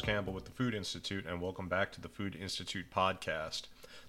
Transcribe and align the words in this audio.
Campbell 0.00 0.32
with 0.32 0.44
the 0.44 0.50
Food 0.50 0.74
Institute, 0.74 1.26
and 1.26 1.40
welcome 1.40 1.68
back 1.68 1.92
to 1.92 2.00
the 2.00 2.08
Food 2.08 2.34
Institute 2.34 2.86
podcast. 2.90 3.62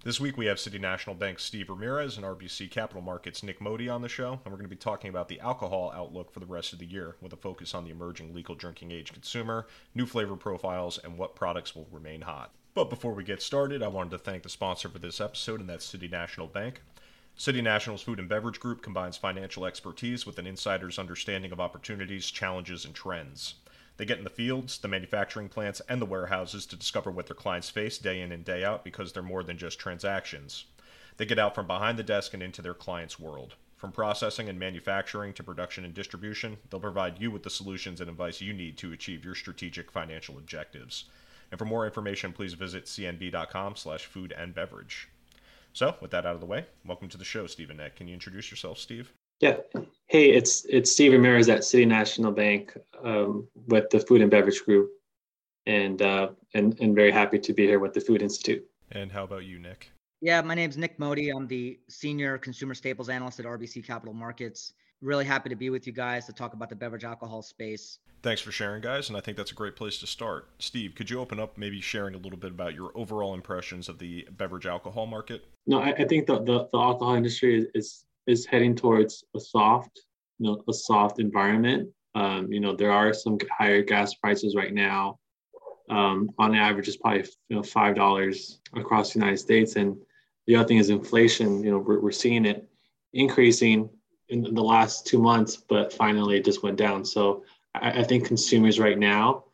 This 0.04 0.20
week 0.20 0.38
we 0.38 0.45
have 0.45 0.59
City 0.59 0.79
National 0.79 1.16
Bank 1.16 1.39
Steve 1.39 1.70
Ramirez 1.70 2.17
and 2.17 2.25
RBC 2.25 2.71
Capital 2.71 3.02
Markets 3.02 3.43
Nik 3.43 3.59
Modi 3.59 3.89
on 3.89 4.02
the 4.02 4.09
show, 4.09 4.34
and 4.34 4.45
we're 4.45 4.57
going 4.57 4.63
to 4.63 4.67
be 4.70 4.75
talking 4.75 5.09
about 5.09 5.27
the 5.27 5.39
alcohol 5.39 5.91
outlook 5.95 6.31
for 6.31 6.39
the 6.39 6.45
rest 6.45 6.73
of 6.73 6.80
the 6.80 6.85
year 6.85 7.16
with 7.21 7.34
a 7.34 7.38
focus 7.38 7.73
on 7.73 7.84
the 7.84 7.91
emerging 7.91 8.34
legal 8.34 8.55
drinking 8.55 8.91
age 8.91 9.12
consumer, 9.12 9.67
new 9.93 10.05
flavor 10.05 10.35
profiles, 10.35 10.98
and 10.98 11.17
what 11.17 11.35
products 11.35 11.75
will 11.75 11.88
remain 11.91 12.21
hot. 12.21 12.52
But 12.73 12.89
before 12.89 13.13
we 13.13 13.23
get 13.23 13.41
started, 13.41 13.84
I 13.84 13.88
wanted 13.88 14.12
to 14.12 14.17
thank 14.17 14.44
the 14.44 14.49
sponsor 14.49 14.88
for 14.88 14.99
this 14.99 15.20
episode, 15.20 15.59
and 15.59 15.70
that's 15.70 15.85
City 15.85 16.08
National 16.08 16.48
Bank. 16.48 16.81
City 17.35 17.62
National's 17.62 18.02
Food 18.02 18.20
and 18.20 18.30
Beverage 18.30 18.59
Group 18.59 18.81
combines 18.81 19.17
financial 19.17 19.66
expertise 19.66 20.26
with 20.26 20.38
an 20.38 20.48
insider's 20.48 20.99
understanding 20.99 21.52
of 21.52 21.59
opportunities, 21.59 22.30
challenges, 22.30 22.85
and 22.85 22.94
trends. 22.94 23.55
They 23.98 24.05
get 24.05 24.18
in 24.18 24.23
the 24.23 24.30
fields, 24.30 24.77
the 24.77 24.88
manufacturing 24.88 25.50
plants, 25.50 25.81
and 25.88 26.02
the 26.02 26.05
warehouses 26.05 26.66
to 26.68 26.76
discover 26.76 27.12
what 27.12 27.27
their 27.27 27.36
clients 27.36 27.70
face 27.70 27.98
day 27.98 28.22
in 28.22 28.32
and 28.32 28.44
day 28.44 28.63
out 28.63 28.84
because 28.84 29.13
they're 29.13 29.22
more 29.22 29.44
than 29.44 29.58
just 29.58 29.80
transactions. 29.80 30.66
They 31.18 31.26
get 31.26 31.40
out 31.40 31.54
from 31.54 31.68
behind 31.68 31.99
the 31.99 32.04
desk 32.04 32.34
and 32.34 32.41
into 32.41 32.62
their 32.62 32.73
clients' 32.73 33.20
world. 33.20 33.55
From 33.76 33.91
processing 33.91 34.48
and 34.48 34.59
manufacturing 34.59 35.34
to 35.34 35.44
production 35.44 35.85
and 35.85 35.94
distribution, 35.94 36.58
they'll 36.70 36.80
provide 36.80 37.20
you 37.20 37.32
with 37.32 37.44
the 37.44 37.49
solutions 37.49 37.99
and 37.99 38.09
advice 38.09 38.40
you 38.40 38.54
need 38.54 38.77
to 38.77 38.91
achieve 38.91 39.26
your 39.26 39.35
strategic 39.35 39.91
financial 39.91 40.38
objectives. 40.38 41.05
And 41.52 41.58
for 41.58 41.66
more 41.66 41.85
information, 41.85 42.32
please 42.32 42.54
visit 42.54 42.85
cnb.com 42.85 43.76
slash 43.76 44.05
food 44.05 44.34
and 44.38 44.54
beverage. 44.54 45.10
So, 45.73 45.96
with 46.02 46.12
that 46.12 46.26
out 46.26 46.35
of 46.35 46.41
the 46.41 46.48
way, 46.48 46.65
welcome 46.85 47.10
to 47.10 47.18
the 47.18 47.26
show, 47.26 47.48
Stephen. 47.48 47.82
Can 47.96 48.08
you 48.08 48.13
introduce 48.13 48.52
yourself, 48.52 48.77
Steve? 48.77 49.12
Yeah. 49.40 49.58
Hey, 50.12 50.31
it's 50.31 50.65
it's 50.67 50.91
Steve 50.91 51.13
Ramirez 51.13 51.48
at 51.48 51.63
City 51.63 51.85
National 51.85 52.34
Bank 52.34 52.77
um, 53.01 53.48
with 53.67 53.90
the 53.91 53.99
Food 54.01 54.20
and 54.20 54.29
Beverage 54.29 54.62
Group, 54.65 54.91
and 55.68 56.01
uh, 56.01 56.31
and 56.53 56.77
and 56.81 56.93
very 56.93 57.12
happy 57.12 57.40
to 57.40 57.53
be 57.53 57.65
here 57.65 57.79
with 57.79 57.93
the 57.93 58.01
Food 58.01 58.21
Institute. 58.21 58.62
And 58.91 59.09
how 59.09 59.23
about 59.23 59.45
you, 59.45 59.57
Nik? 59.57 59.90
Yeah, 60.20 60.41
my 60.41 60.53
name 60.53 60.70
is 60.70 60.76
Nik 60.76 60.99
Modi. 60.99 61.29
I'm 61.29 61.48
the 61.48 61.79
senior 61.87 62.37
consumer 62.37 62.73
staples 62.73 63.07
analyst 63.07 63.40
at 63.40 63.45
RBC 63.45 63.87
Capital 63.87 64.13
Markets. 64.13 64.73
Really 65.01 65.23
happy 65.23 65.47
to 65.47 65.56
be 65.56 65.69
with 65.69 65.88
you 65.88 65.94
guys 65.94 66.25
to 66.25 66.34
talk 66.34 66.51
about 66.51 66.68
the 66.68 66.75
beverage 66.75 67.06
alcohol 67.06 67.41
space. 67.41 68.00
Thanks 68.22 68.41
for 68.41 68.51
sharing, 68.51 68.81
guys. 68.81 69.07
And 69.07 69.18
I 69.18 69.22
think 69.22 69.38
that's 69.38 69.51
a 69.51 69.56
great 69.56 69.78
place 69.78 69.97
to 70.00 70.07
start. 70.07 70.50
Steve, 70.59 70.94
could 70.94 71.09
you 71.09 71.22
open 71.22 71.40
up 71.40 71.57
maybe 71.57 71.79
sharing 71.79 72.16
a 72.16 72.19
little 72.19 72.38
bit 72.38 72.51
about 72.51 72.75
your 72.75 72.91
overall 72.96 73.34
impressions 73.34 73.88
of 73.88 73.97
the 73.97 74.28
beverage 74.31 74.66
alcohol 74.66 75.07
market? 75.07 75.46
No, 75.66 75.79
I, 75.79 75.94
I 75.94 76.03
think 76.03 76.28
the, 76.28 76.40
the, 76.40 76.68
the 76.73 76.78
alcohol 76.78 77.16
industry 77.16 77.57
is, 77.57 77.68
is 77.73 78.03
heading 78.46 78.75
towards 78.75 79.24
a 79.35 79.40
soft, 79.40 80.01
you 80.40 80.47
know, 80.47 80.63
a 80.68 80.74
soft 80.74 81.19
environment. 81.19 81.90
Um, 82.16 82.51
you 82.51 82.59
know, 82.59 82.75
there 82.75 82.91
are 82.91 83.13
some 83.13 83.38
higher 83.50 83.81
gas 83.81 84.13
prices 84.16 84.56
right 84.56 84.74
now. 84.74 85.19
Um, 85.90 86.29
on 86.38 86.56
average, 86.56 86.88
it's 86.88 86.97
probably 86.97 87.25
you 87.50 87.56
know 87.56 87.63
five 87.63 87.96
dollars 87.96 88.59
across 88.75 89.13
the 89.13 89.19
United 89.19 89.38
States, 89.38 89.75
and 89.75 89.97
the 90.47 90.56
other 90.56 90.68
thing 90.68 90.78
is 90.78 90.90
inflation. 90.90 91.63
You 91.63 91.72
know, 91.72 91.78
we're, 91.79 92.00
we're 92.00 92.12
seeing 92.12 92.46
it 92.46 92.68
increasing 93.13 93.90
in 94.29 94.53
the 94.53 94.63
last 94.63 95.06
two 95.06 95.19
months, 95.19 95.57
but 95.57 95.91
finally 95.94 96.38
it 96.38 96.46
just 96.46 96.63
went 96.63 96.78
down. 96.78 97.03
So 97.03 97.44
I, 97.75 98.00
I 98.00 98.03
think 98.03 98.25
consumers 98.25 98.79
right 98.79 98.97
now 98.97 99.46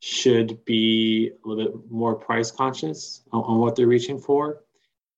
should 0.00 0.64
be 0.64 1.32
a 1.44 1.48
little 1.48 1.64
bit 1.64 1.90
more 1.90 2.14
price 2.14 2.50
conscious 2.50 3.22
on, 3.32 3.42
on 3.42 3.58
what 3.58 3.76
they're 3.76 3.86
reaching 3.86 4.18
for. 4.18 4.64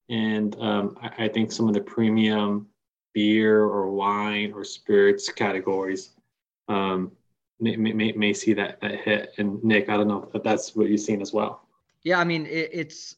And 0.09 0.57
um, 0.59 0.99
I, 1.01 1.25
I, 1.27 1.29
think 1.29 1.53
some 1.53 1.69
of 1.69 1.75
the 1.75 1.81
premium 1.81 2.67
beer 3.13 3.63
or 3.63 3.91
wine 3.91 4.53
or 4.53 4.65
spirits 4.65 5.29
categories 5.29 6.11
um, 6.69 7.13
may, 7.61 7.77
may, 7.77 8.13
may, 8.13 8.33
see 8.33 8.53
that, 8.55 8.81
that 8.81 9.01
hit. 9.01 9.35
And 9.39 9.63
Nik, 9.63 9.89
I 9.89 9.97
don't 9.97 10.09
know 10.09 10.29
if 10.33 10.43
that's 10.43 10.75
what 10.75 10.89
you've 10.89 11.01
seen 11.01 11.21
as 11.21 11.33
well. 11.33 11.67
Yeah, 12.03 12.19
I 12.19 12.25
mean, 12.25 12.47
it, 12.47 12.71
it's 12.73 13.17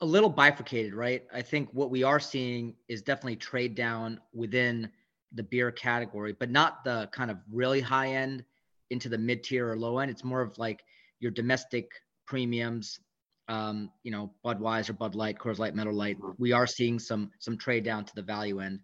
a 0.00 0.06
little 0.06 0.28
bifurcated, 0.28 0.94
right? 0.94 1.24
I 1.32 1.42
think 1.42 1.68
what 1.72 1.90
we 1.90 2.02
are 2.02 2.20
seeing 2.20 2.74
is 2.88 3.02
definitely 3.02 3.36
trade 3.36 3.74
down 3.74 4.20
within 4.34 4.90
the 5.34 5.42
beer 5.42 5.70
category, 5.70 6.32
but 6.32 6.50
not 6.50 6.84
the 6.84 7.08
kind 7.12 7.30
of 7.30 7.38
really 7.50 7.80
high 7.80 8.08
end 8.08 8.44
into 8.90 9.08
the 9.08 9.16
mid 9.16 9.42
tier 9.42 9.70
or 9.70 9.78
low 9.78 9.98
end. 9.98 10.10
It's 10.10 10.24
more 10.24 10.42
of 10.42 10.58
like 10.58 10.84
your 11.20 11.30
domestic 11.30 11.90
premiums, 12.26 13.00
um, 13.48 13.90
you 14.02 14.10
know, 14.10 14.32
Budweiser, 14.44 14.96
Bud 14.96 15.14
Light, 15.14 15.38
Coors 15.38 15.58
Light, 15.58 15.74
Miller 15.74 15.92
Lite. 15.92 16.18
We 16.38 16.52
are 16.52 16.66
seeing 16.66 16.98
some 16.98 17.30
some 17.38 17.56
trade 17.56 17.84
down 17.84 18.04
to 18.04 18.14
the 18.14 18.22
value 18.22 18.60
end. 18.60 18.80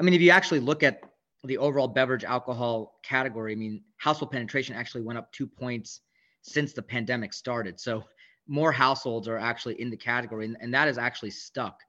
I 0.00 0.02
mean, 0.02 0.14
if 0.14 0.22
you 0.22 0.30
actually 0.30 0.60
look 0.60 0.82
at 0.82 1.02
the 1.44 1.58
overall 1.58 1.86
beverage 1.86 2.24
alcohol 2.24 2.98
category, 3.02 3.52
I 3.52 3.56
mean, 3.56 3.82
household 3.98 4.32
penetration 4.32 4.74
actually 4.74 5.02
went 5.02 5.18
up 5.18 5.30
two 5.30 5.46
points 5.46 6.00
since 6.40 6.72
the 6.72 6.80
pandemic 6.80 7.34
started. 7.34 7.78
So 7.78 8.04
more 8.48 8.72
households 8.72 9.28
are 9.28 9.36
actually 9.36 9.78
in 9.78 9.90
the 9.90 9.96
category, 9.98 10.46
and, 10.46 10.56
and 10.60 10.72
that 10.72 10.88
is 10.88 10.96
actually 10.96 11.32
stuck. 11.32 11.80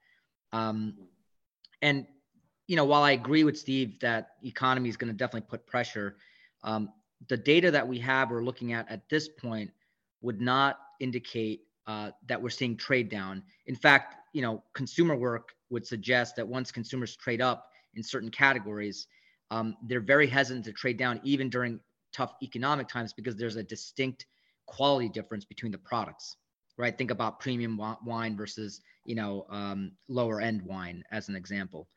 Um, 0.52 0.96
and 1.82 2.06
you 2.68 2.76
know, 2.76 2.84
while 2.84 3.02
I 3.02 3.12
agree 3.12 3.46
with 3.46 3.58
Steve 3.58 3.98
that 4.02 4.32
economy 4.44 4.90
is 4.90 4.98
going 4.98 5.12
to 5.12 5.18
definitely 5.18 5.48
put 5.50 5.66
pressure, 5.66 6.18
um, 6.64 6.90
the 7.30 7.38
data 7.38 7.72
that 7.72 7.88
we 7.88 7.98
have 8.00 8.30
we're 8.30 8.44
looking 8.44 8.74
at 8.74 8.90
at 8.92 9.08
this 9.10 9.30
point 9.30 9.72
would 10.22 10.42
not 10.42 10.80
indicate 11.00 11.62
uh, 11.88 12.12
that 12.28 12.42
we're 12.42 12.50
seeing 12.50 12.76
trade 12.76 13.10
down. 13.10 13.42
In 13.68 13.76
fact, 13.76 14.16
you 14.34 14.42
know, 14.42 14.64
consumer 14.74 15.16
work 15.16 15.54
would 15.70 15.88
suggest 15.88 16.36
that 16.36 16.48
once 16.48 16.72
consumers 16.72 17.16
trade 17.16 17.42
up 17.42 17.71
in 17.96 18.04
certain 18.04 18.30
categories, 18.30 19.08
um, 19.50 19.76
they're 19.84 20.00
very 20.00 20.28
hesitant 20.28 20.66
to 20.66 20.72
trade 20.72 20.98
down 20.98 21.20
even 21.24 21.50
during 21.50 21.80
tough 22.14 22.36
economic 22.42 22.88
times 22.88 23.14
because 23.14 23.36
there's 23.36 23.56
a 23.56 23.64
distinct 23.64 24.26
quality 24.66 25.10
difference 25.10 25.44
between 25.46 25.72
the 25.72 25.78
products 25.78 26.38
right 26.78 26.98
think 26.98 27.12
about 27.12 27.40
premium 27.40 27.78
wine 28.06 28.38
versus 28.38 28.82
you 29.06 29.16
know 29.16 29.46
um, 29.50 29.92
lower 30.08 30.40
end 30.40 30.62
wine 30.62 31.04
as 31.12 31.28
an 31.30 31.36
example 31.36 31.88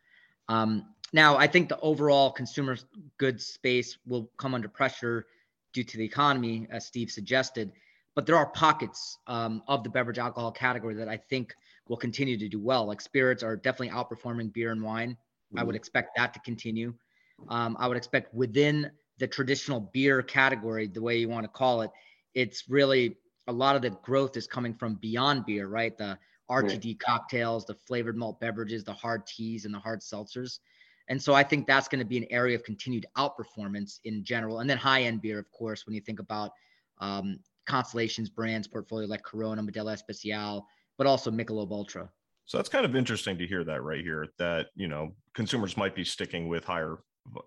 um, 0.49 0.87
now, 1.12 1.37
I 1.37 1.47
think 1.47 1.69
the 1.69 1.78
overall 1.81 2.31
consumer 2.31 2.76
goods 3.19 3.47
space 3.47 3.99
will 4.06 4.31
come 4.37 4.55
under 4.55 4.69
pressure 4.69 5.26
due 5.72 5.84
to 5.84 5.97
the 5.97 6.05
economy, 6.05 6.66
as 6.71 6.87
Steve 6.87 7.11
suggested. 7.11 7.72
But 8.15 8.26
there 8.26 8.37
are 8.37 8.47
pockets 8.47 9.19
um, 9.26 9.62
of 9.69 9.84
the 9.84 9.91
beverage 9.91 10.19
alcohol 10.19 10.53
category 10.53 10.94
that 10.94 11.09
I 11.09 11.16
think 11.16 11.55
will 11.88 11.97
continue 11.97 12.37
to 12.38 12.49
do 12.49 12.61
well. 12.61 12.87
Like 12.87 13.00
spirits 13.00 13.43
are 13.43 13.56
definitely 13.56 13.91
outperforming 13.91 14.53
beer 14.53 14.72
and 14.72 14.82
wine. 14.82 15.16
Mm-hmm. 15.54 15.60
I 15.60 15.65
would 15.65 15.76
expect 15.76 16.16
that 16.16 16.34
to 16.34 16.41
continue. 16.41 16.94
Um, 17.48 17.76
I 17.78 17.88
would 17.88 17.97
expect 17.97 18.34
within 18.34 18.91
the 19.19 19.26
traditional 19.26 19.81
beer 19.81 20.22
category, 20.22 20.88
the 20.88 21.00
way 21.00 21.16
you 21.16 21.28
want 21.28 21.44
to 21.44 21.48
call 21.48 21.82
it, 21.82 21.91
it's 22.34 22.69
really 22.69 23.16
a 23.47 23.53
lot 23.53 23.76
of 23.76 23.82
the 23.82 23.91
growth 24.03 24.37
is 24.37 24.47
coming 24.47 24.75
from 24.75 24.97
beyond 24.97 25.47
beer, 25.47 25.69
right? 25.69 25.97
The 25.97 26.19
RTD 26.50 26.98
cocktails, 26.98 27.64
the 27.64 27.75
flavored 27.75 28.16
malt 28.16 28.41
beverages, 28.41 28.84
the 28.84 28.93
hard 28.93 29.26
teas, 29.26 29.64
and 29.64 29.75
the 29.75 29.78
hard 29.78 30.00
seltzers. 30.00 30.59
And 31.09 31.20
so 31.20 31.34
I 31.34 31.43
think 31.43 31.66
that's 31.66 31.88
going 31.88 31.98
to 31.98 32.04
be 32.04 32.16
an 32.16 32.26
area 32.31 32.56
of 32.56 32.64
continued 32.64 33.06
outperformance 33.16 34.00
in 34.04 34.25
general. 34.25 34.60
And 34.60 34.69
then 34.69 34.78
high 34.78 35.03
end 35.03 35.22
beer, 35.22 35.38
of 35.38 35.50
course, 35.53 35.87
when 35.87 35.94
you 35.94 36.00
think 36.00 36.19
about 36.19 36.53
um, 36.98 37.38
Constellation's 37.66 38.31
brands 38.31 38.66
portfolio 38.66 39.06
like 39.06 39.22
Corona, 39.22 39.62
Modelo 39.62 39.93
Especial, 39.93 40.66
but 40.97 41.06
also 41.06 41.31
Michelob 41.31 41.70
Ultra. 41.70 42.10
So 42.47 42.59
that's 42.59 42.69
kind 42.69 42.84
of 42.84 42.94
interesting 42.94 43.38
to 43.38 43.47
hear 43.47 43.65
that 43.65 43.82
right 43.82 44.03
here 44.03 44.27
that, 44.38 44.66
you 44.75 44.88
know, 44.88 45.15
consumers 45.34 45.77
might 45.77 45.94
be 45.94 46.05
sticking 46.05 46.49
with 46.49 46.65
higher 46.65 46.99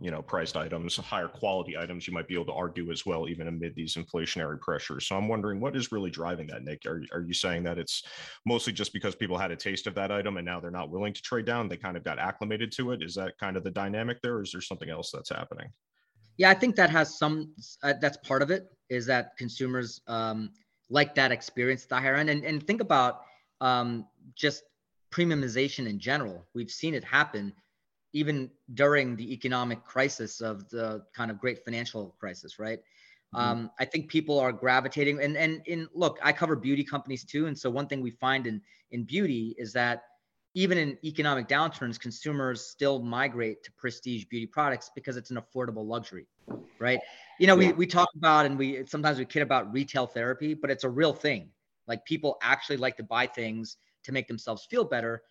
you 0.01 0.09
know 0.09 0.23
priced 0.23 0.57
items 0.57 0.95
higher 0.95 1.27
quality 1.27 1.77
items 1.77 2.07
you 2.07 2.11
might 2.13 2.27
be 2.27 2.33
able 2.33 2.47
to 2.47 2.51
argue 2.51 2.91
as 2.91 3.05
well 3.05 3.29
even 3.29 3.47
amid 3.47 3.75
these 3.75 3.93
inflationary 3.93 4.59
pressures. 4.59 5.07
So 5.07 5.15
i'm 5.15 5.27
wondering 5.27 5.59
what 5.59 5.75
is 5.75 5.91
really 5.91 6.09
driving 6.09 6.47
that 6.47 6.63
nik? 6.63 6.87
Are, 6.87 7.03
are 7.13 7.21
you 7.21 7.33
saying 7.35 7.61
that 7.65 7.77
it's 7.77 8.01
mostly 8.43 8.73
just 8.73 8.91
because 8.91 9.13
people 9.13 9.37
had 9.37 9.51
a 9.51 9.55
taste 9.55 9.85
of 9.85 9.93
that 9.93 10.11
item 10.11 10.37
and 10.37 10.45
now 10.47 10.59
they're 10.59 10.71
not 10.71 10.89
willing 10.89 11.13
to 11.13 11.21
trade 11.21 11.45
down 11.45 11.69
they 11.69 11.77
kind 11.77 11.95
of 11.95 12.03
got 12.03 12.17
acclimated 12.17 12.71
to 12.71 12.89
it? 12.89 13.03
Is 13.03 13.13
that 13.15 13.37
kind 13.37 13.55
of 13.55 13.63
the 13.63 13.69
dynamic 13.69 14.19
there 14.23 14.37
or 14.37 14.41
is 14.41 14.51
there 14.51 14.61
something 14.61 14.89
else 14.89 15.11
that's 15.11 15.29
happening? 15.29 15.67
Yeah 16.37 16.49
i 16.49 16.55
think 16.55 16.75
that 16.75 16.89
has 16.89 17.19
some 17.19 17.53
uh, 17.83 17.93
that's 18.01 18.17
part 18.17 18.41
of 18.41 18.49
it 18.49 18.71
is 18.89 19.05
that 19.05 19.37
consumers 19.37 20.01
um, 20.07 20.49
like 20.89 21.15
that 21.15 21.31
experience 21.31 21.85
the 21.85 21.95
higher 21.95 22.15
end. 22.15 22.29
And, 22.29 22.43
and 22.45 22.65
think 22.65 22.81
about 22.81 23.21
um, 23.61 24.05
just 24.35 24.63
premiumization 25.17 25.87
in 25.87 25.97
general 25.99 26.45
we've 26.53 26.71
seen 26.71 26.93
it 26.93 27.03
happen 27.03 27.53
even 28.13 28.49
during 28.73 29.15
the 29.15 29.31
economic 29.33 29.83
crisis 29.83 30.41
of 30.41 30.67
the 30.69 31.03
kind 31.13 31.29
of 31.29 31.39
great 31.39 31.63
financial 31.63 32.15
crisis, 32.19 32.57
right? 32.59 32.79
Mm-hmm. 33.35 33.37
Um, 33.37 33.71
I 33.79 33.85
think 33.85 34.09
people 34.09 34.39
are 34.39 34.51
gravitating 34.51 35.21
and 35.21 35.35
and 35.35 35.61
in 35.65 35.87
look, 35.93 36.17
I 36.23 36.31
cover 36.31 36.55
beauty 36.55 36.83
companies 36.83 37.23
too, 37.25 37.47
and 37.47 37.57
so 37.57 37.69
one 37.69 37.87
thing 37.87 38.01
we 38.01 38.11
find 38.11 38.47
in 38.47 38.61
in 38.91 39.03
beauty 39.03 39.55
is 39.57 39.73
that 39.73 40.03
even 40.53 40.77
in 40.77 40.97
economic 41.03 41.47
downturns, 41.47 41.99
consumers 41.99 42.65
still 42.65 42.99
migrate 42.99 43.63
to 43.63 43.71
prestige 43.73 44.25
beauty 44.25 44.47
products 44.47 44.89
because 44.95 45.17
it's 45.17 45.29
an 45.29 45.37
affordable 45.37 45.85
luxury, 45.85 46.25
right? 46.79 46.99
You 47.39 47.47
know, 47.47 47.59
yeah. 47.59 47.67
we 47.67 47.73
we 47.73 47.85
talk 47.85 48.09
about 48.15 48.45
and 48.45 48.57
we 48.57 48.85
sometimes 48.85 49.19
we 49.19 49.25
kid 49.25 49.41
about 49.41 49.71
retail 49.73 50.07
therapy, 50.07 50.53
but 50.53 50.71
it's 50.71 50.85
a 50.85 50.89
real 50.89 51.13
thing. 51.13 51.49
Like 51.85 52.03
people 52.05 52.37
actually 52.41 52.77
like 52.77 52.97
to 52.97 53.03
buy 53.03 53.27
things 53.27 53.77
to 54.07 54.11
make 54.11 54.27
themselves 54.27 54.65
feel 54.65 54.83
better, 54.83 55.21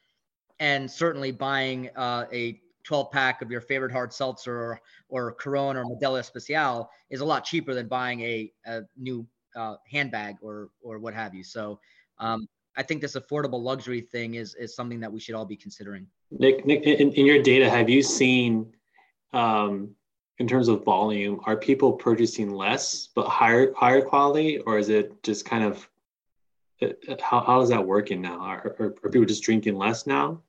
and 0.60 0.88
certainly 0.88 1.32
buying 1.32 1.90
uh, 1.96 2.26
a 2.32 2.60
12 2.84 3.10
pack 3.10 3.42
of 3.42 3.50
your 3.50 3.60
favorite 3.60 3.90
hard 3.90 4.12
seltzer 4.12 4.54
or, 4.54 4.80
or 5.08 5.32
Corona 5.32 5.82
or 5.82 5.84
Modelo 5.84 6.20
Especial 6.20 6.88
is 7.10 7.20
a 7.20 7.24
lot 7.24 7.44
cheaper 7.44 7.74
than 7.74 7.88
buying 7.88 8.20
a, 8.20 8.52
a 8.66 8.82
new 8.96 9.26
uh, 9.56 9.76
handbag 9.90 10.36
or 10.40 10.68
or 10.82 10.98
what 10.98 11.14
have 11.14 11.34
you. 11.34 11.42
So 11.42 11.80
um, 12.18 12.46
I 12.76 12.82
think 12.82 13.00
this 13.00 13.16
affordable 13.16 13.60
luxury 13.60 14.02
thing 14.02 14.34
is 14.34 14.54
is 14.54 14.76
something 14.76 15.00
that 15.00 15.12
we 15.12 15.18
should 15.18 15.34
all 15.34 15.46
be 15.46 15.56
considering. 15.56 16.06
Nik, 16.30 16.66
Nik, 16.66 16.82
in, 16.82 17.12
in 17.12 17.26
your 17.26 17.42
data, 17.42 17.68
have 17.68 17.88
you 17.88 18.02
seen 18.02 18.72
um, 19.32 19.94
in 20.38 20.46
terms 20.46 20.68
of 20.68 20.84
volume, 20.84 21.40
are 21.44 21.56
people 21.56 21.92
purchasing 21.92 22.50
less 22.50 23.08
but 23.14 23.26
higher 23.26 23.72
higher 23.74 24.02
quality, 24.02 24.58
or 24.60 24.78
is 24.78 24.90
it 24.90 25.22
just 25.22 25.44
kind 25.44 25.64
of 25.64 25.88
how, 27.20 27.40
how 27.40 27.60
is 27.60 27.68
that 27.70 27.84
working 27.84 28.20
now? 28.20 28.38
Are, 28.40 28.76
are, 28.78 28.94
are 29.02 29.10
people 29.10 29.26
just 29.26 29.42
drinking 29.42 29.76
less 29.76 30.06
now? 30.06 30.42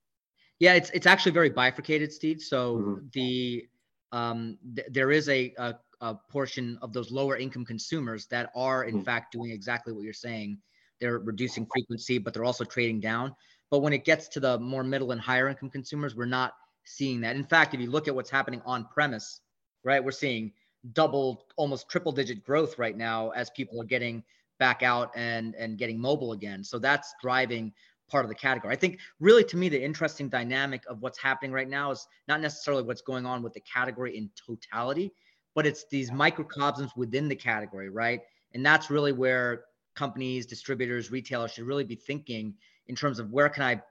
Yeah, 0.58 0.74
it's 0.74 0.90
it's 0.90 1.06
actually 1.06 1.32
very 1.32 1.50
bifurcated, 1.50 2.12
Steve. 2.12 2.40
So 2.40 2.76
mm-hmm. 2.76 3.06
the 3.12 3.68
um, 4.12 4.58
th- 4.74 4.88
there 4.90 5.10
is 5.10 5.28
a, 5.28 5.54
a, 5.58 5.74
a 6.00 6.14
portion 6.30 6.78
of 6.82 6.92
those 6.92 7.10
lower 7.10 7.36
income 7.36 7.64
consumers 7.64 8.26
that 8.26 8.50
are 8.54 8.84
in 8.84 8.96
mm-hmm. 8.96 9.04
fact 9.04 9.32
doing 9.32 9.50
exactly 9.50 9.92
what 9.92 10.02
you're 10.02 10.12
saying. 10.12 10.58
They're 11.00 11.18
reducing 11.18 11.66
frequency, 11.72 12.18
but 12.18 12.34
they're 12.34 12.44
also 12.44 12.64
trading 12.64 13.00
down. 13.00 13.34
But 13.70 13.80
when 13.80 13.92
it 13.92 14.04
gets 14.04 14.28
to 14.28 14.40
the 14.40 14.58
more 14.58 14.82
middle 14.82 15.12
and 15.12 15.20
higher 15.20 15.48
income 15.48 15.70
consumers, 15.70 16.16
we're 16.16 16.24
not 16.24 16.54
seeing 16.84 17.20
that. 17.20 17.36
In 17.36 17.44
fact, 17.44 17.74
if 17.74 17.80
you 17.80 17.90
look 17.90 18.08
at 18.08 18.14
what's 18.14 18.30
happening 18.30 18.62
on 18.64 18.86
premise, 18.86 19.40
right, 19.84 20.02
we're 20.02 20.10
seeing 20.10 20.52
double, 20.92 21.46
almost 21.56 21.88
triple 21.88 22.12
digit 22.12 22.42
growth 22.44 22.78
right 22.78 22.96
now 22.96 23.30
as 23.30 23.50
people 23.50 23.80
are 23.80 23.84
getting 23.84 24.24
back 24.58 24.82
out 24.82 25.10
and 25.16 25.54
and 25.54 25.78
getting 25.78 26.00
mobile 26.00 26.32
again. 26.32 26.62
So 26.64 26.78
that's 26.78 27.14
driving 27.20 27.72
part 28.10 28.24
of 28.24 28.28
the 28.28 28.34
category. 28.34 28.72
I 28.72 28.76
think 28.76 28.98
really 29.20 29.44
to 29.44 29.56
me 29.56 29.68
the 29.68 29.82
interesting 29.82 30.28
dynamic 30.28 30.82
of 30.88 31.02
what's 31.02 31.18
happening 31.18 31.52
right 31.52 31.68
now 31.68 31.90
is 31.90 32.06
not 32.26 32.40
necessarily 32.40 32.82
what's 32.82 33.02
going 33.02 33.26
on 33.26 33.42
with 33.42 33.52
the 33.52 33.60
category 33.60 34.16
in 34.16 34.30
totality, 34.34 35.12
but 35.54 35.66
it's 35.66 35.84
these 35.90 36.10
microcosms 36.10 36.92
within 36.96 37.28
the 37.28 37.36
category, 37.36 37.90
right? 37.90 38.22
And 38.54 38.64
that's 38.64 38.90
really 38.90 39.12
where 39.12 39.64
companies, 39.94 40.46
distributors, 40.46 41.10
retailers 41.10 41.52
should 41.52 41.64
really 41.64 41.84
be 41.84 41.96
thinking 41.96 42.54
in 42.86 42.96
terms 42.96 43.18
of 43.18 43.30
where 43.30 43.48
can 43.50 43.62
I 43.62 43.82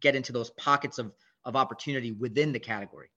get 0.00 0.14
into 0.14 0.32
those 0.32 0.50
pockets 0.50 0.98
of 0.98 1.12
of 1.44 1.56
opportunity 1.56 2.12
within 2.12 2.52
the 2.52 2.58
category. 2.58 3.08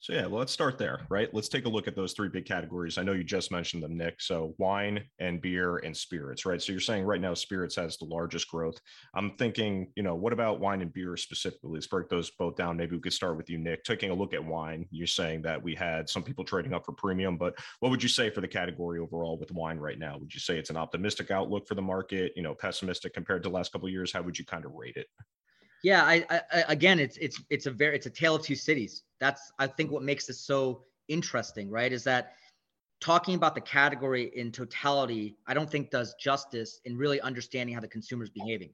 So 0.00 0.12
yeah, 0.12 0.26
well, 0.26 0.38
let's 0.38 0.52
start 0.52 0.78
there, 0.78 1.00
right? 1.10 1.28
Let's 1.34 1.48
take 1.48 1.64
a 1.64 1.68
look 1.68 1.88
at 1.88 1.96
those 1.96 2.12
three 2.12 2.28
big 2.28 2.46
categories. 2.46 2.98
I 2.98 3.02
know 3.02 3.14
you 3.14 3.24
just 3.24 3.50
mentioned 3.50 3.82
them, 3.82 3.96
Nik. 3.96 4.20
So 4.20 4.54
wine 4.56 5.02
and 5.18 5.42
beer 5.42 5.78
and 5.78 5.96
spirits, 5.96 6.46
right? 6.46 6.62
So 6.62 6.70
you're 6.70 6.80
saying 6.80 7.04
right 7.04 7.20
now 7.20 7.34
spirits 7.34 7.74
has 7.74 7.96
the 7.96 8.04
largest 8.04 8.48
growth. 8.48 8.78
I'm 9.14 9.32
thinking, 9.38 9.90
you 9.96 10.04
know, 10.04 10.14
what 10.14 10.32
about 10.32 10.60
wine 10.60 10.82
and 10.82 10.92
beer 10.92 11.16
specifically? 11.16 11.72
Let's 11.72 11.88
break 11.88 12.08
those 12.08 12.30
both 12.30 12.54
down. 12.54 12.76
Maybe 12.76 12.94
we 12.94 13.02
could 13.02 13.12
start 13.12 13.36
with 13.36 13.50
you, 13.50 13.58
Nik. 13.58 13.82
Taking 13.82 14.10
a 14.10 14.14
look 14.14 14.34
at 14.34 14.44
wine, 14.44 14.86
you're 14.92 15.08
saying 15.08 15.42
that 15.42 15.60
we 15.60 15.74
had 15.74 16.08
some 16.08 16.22
people 16.22 16.44
trading 16.44 16.74
up 16.74 16.86
for 16.86 16.92
premium, 16.92 17.36
but 17.36 17.58
what 17.80 17.90
would 17.90 18.02
you 18.02 18.08
say 18.08 18.30
for 18.30 18.40
the 18.40 18.48
category 18.48 19.00
overall 19.00 19.36
with 19.36 19.50
wine 19.50 19.78
right 19.78 19.98
now? 19.98 20.16
Would 20.16 20.32
you 20.32 20.40
say 20.40 20.58
it's 20.58 20.70
an 20.70 20.76
optimistic 20.76 21.32
outlook 21.32 21.66
for 21.66 21.74
the 21.74 21.82
market? 21.82 22.32
You 22.36 22.44
know, 22.44 22.54
pessimistic 22.54 23.14
compared 23.14 23.42
to 23.42 23.48
the 23.48 23.54
last 23.54 23.72
couple 23.72 23.88
years? 23.88 24.12
How 24.12 24.22
would 24.22 24.38
you 24.38 24.44
kind 24.44 24.64
of 24.64 24.74
rate 24.74 24.96
it? 24.96 25.08
Yeah, 25.84 26.04
I, 26.04 26.24
I, 26.30 26.64
again, 26.68 26.98
it's 26.98 27.16
it's 27.18 27.40
it's 27.50 27.66
a 27.66 27.70
very 27.70 27.94
it's 27.96 28.06
a 28.06 28.10
tale 28.10 28.34
of 28.34 28.42
two 28.42 28.56
cities. 28.56 29.04
That's 29.20 29.52
I 29.58 29.66
think 29.66 29.90
what 29.90 30.02
makes 30.02 30.26
this 30.26 30.40
so 30.40 30.82
interesting, 31.08 31.70
right? 31.70 31.92
Is 31.92 32.04
that 32.04 32.34
talking 33.00 33.34
about 33.34 33.54
the 33.54 33.60
category 33.60 34.32
in 34.34 34.50
totality, 34.50 35.36
I 35.46 35.54
don't 35.54 35.70
think 35.70 35.90
does 35.90 36.14
justice 36.14 36.80
in 36.84 36.96
really 36.96 37.20
understanding 37.20 37.74
how 37.74 37.80
the 37.80 37.88
consumer 37.88 38.24
is 38.24 38.30
behaving. 38.30 38.70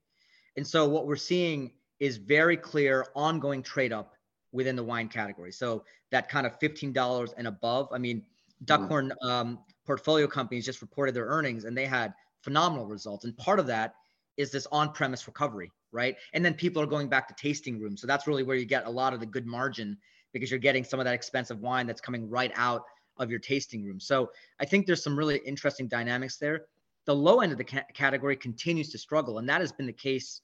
And 0.56 0.66
so 0.66 0.88
what 0.88 1.06
we're 1.06 1.16
seeing 1.16 1.72
is 2.00 2.16
very 2.16 2.56
clear 2.56 3.06
ongoing 3.14 3.62
trade 3.62 3.92
up 3.92 4.14
within 4.52 4.76
the 4.76 4.84
wine 4.84 5.08
category. 5.08 5.52
So 5.52 5.84
that 6.10 6.28
kind 6.28 6.46
of 6.46 6.58
$15 6.58 7.34
and 7.36 7.46
above. 7.46 7.88
I 7.92 7.98
mean, 7.98 8.24
Duckhorn 8.64 9.12
um, 9.22 9.58
portfolio 9.84 10.26
companies 10.26 10.64
just 10.64 10.80
reported 10.80 11.14
their 11.14 11.26
earnings 11.26 11.64
and 11.64 11.76
they 11.76 11.86
had 11.86 12.14
phenomenal 12.42 12.86
results. 12.86 13.24
And 13.24 13.36
part 13.36 13.58
of 13.58 13.66
that 13.66 13.96
is 14.36 14.50
this 14.50 14.66
on-premise 14.70 15.26
recovery, 15.26 15.70
right? 15.94 16.16
And 16.34 16.44
then 16.44 16.54
people 16.54 16.82
are 16.82 16.86
going 16.86 17.08
back 17.08 17.28
to 17.28 17.34
tasting 17.34 17.80
rooms. 17.80 18.00
So 18.00 18.06
that's 18.06 18.26
really 18.26 18.42
where 18.42 18.56
you 18.56 18.66
get 18.66 18.86
a 18.86 18.90
lot 18.90 19.14
of 19.14 19.20
the 19.20 19.26
good 19.26 19.46
margin 19.46 19.96
because 20.32 20.50
you're 20.50 20.60
getting 20.60 20.84
some 20.84 21.00
of 21.00 21.04
that 21.04 21.14
expensive 21.14 21.60
wine 21.60 21.86
that's 21.86 22.00
coming 22.00 22.28
right 22.28 22.52
out 22.56 22.82
of 23.16 23.30
your 23.30 23.38
tasting 23.38 23.84
room. 23.84 24.00
So 24.00 24.30
I 24.60 24.64
think 24.64 24.86
there's 24.86 25.02
some 25.02 25.16
really 25.16 25.40
interesting 25.46 25.86
dynamics 25.86 26.36
there. 26.36 26.66
The 27.06 27.14
low 27.14 27.40
end 27.40 27.52
of 27.52 27.58
the 27.58 27.64
ca- 27.64 27.86
category 27.94 28.36
continues 28.36 28.90
to 28.90 28.98
struggle, 28.98 29.38
and 29.38 29.48
that 29.48 29.60
has 29.60 29.70
been 29.72 29.86
the 29.86 29.92
case 29.92 30.42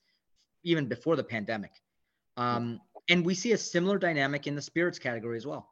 even 0.63 0.87
before 0.87 1.15
the 1.15 1.23
pandemic. 1.23 1.71
Um, 2.37 2.79
and 3.09 3.25
we 3.25 3.35
see 3.35 3.51
a 3.51 3.57
similar 3.57 3.97
dynamic 3.97 4.47
in 4.47 4.55
the 4.55 4.61
spirits 4.61 4.97
category 4.97 5.37
as 5.37 5.45
well. 5.45 5.67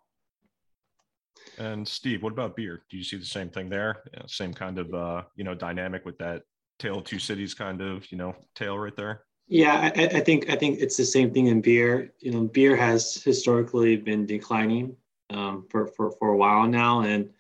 And 1.58 1.88
Steve, 1.88 2.22
what 2.22 2.34
about 2.34 2.56
beer? 2.56 2.84
Do 2.90 2.98
you 2.98 3.04
see 3.04 3.18
the 3.18 3.26
same 3.26 3.50
thing 3.50 3.70
there? 3.70 4.04
Yeah, 4.14 4.24
same 4.28 4.54
kind 4.54 4.78
of 4.78 4.94
uh, 4.94 5.24
you 5.36 5.44
know 5.44 5.56
dynamic 5.56 6.06
with 6.06 6.18
that 6.18 6.44
tale 6.80 6.98
of 7.00 7.06
two 7.06 7.20
cities 7.20 7.54
kind 7.54 7.82
of 7.82 8.12
you 8.12 8.18
know 8.18 8.36
tale 8.56 8.78
right 8.78 8.96
there. 8.96 9.24
Yeah, 9.50 9.92
I, 9.96 10.06
I, 10.06 10.20
think 10.20 10.48
I 10.48 10.56
think 10.56 10.80
it's 10.80 10.96
the 10.96 11.04
same 11.04 11.34
thing 11.34 11.48
in 11.48 11.60
beer. 11.60 12.14
You 12.20 12.32
know, 12.32 12.44
beer 12.44 12.76
has 12.76 13.16
historically 13.16 13.98
been 13.98 14.28
declining 14.28 14.96
um, 15.32 15.66
for, 15.72 15.88
for 15.88 16.12
for 16.12 16.30
a 16.30 16.38
while 16.38 16.68
now, 16.68 17.02
and 17.02 17.32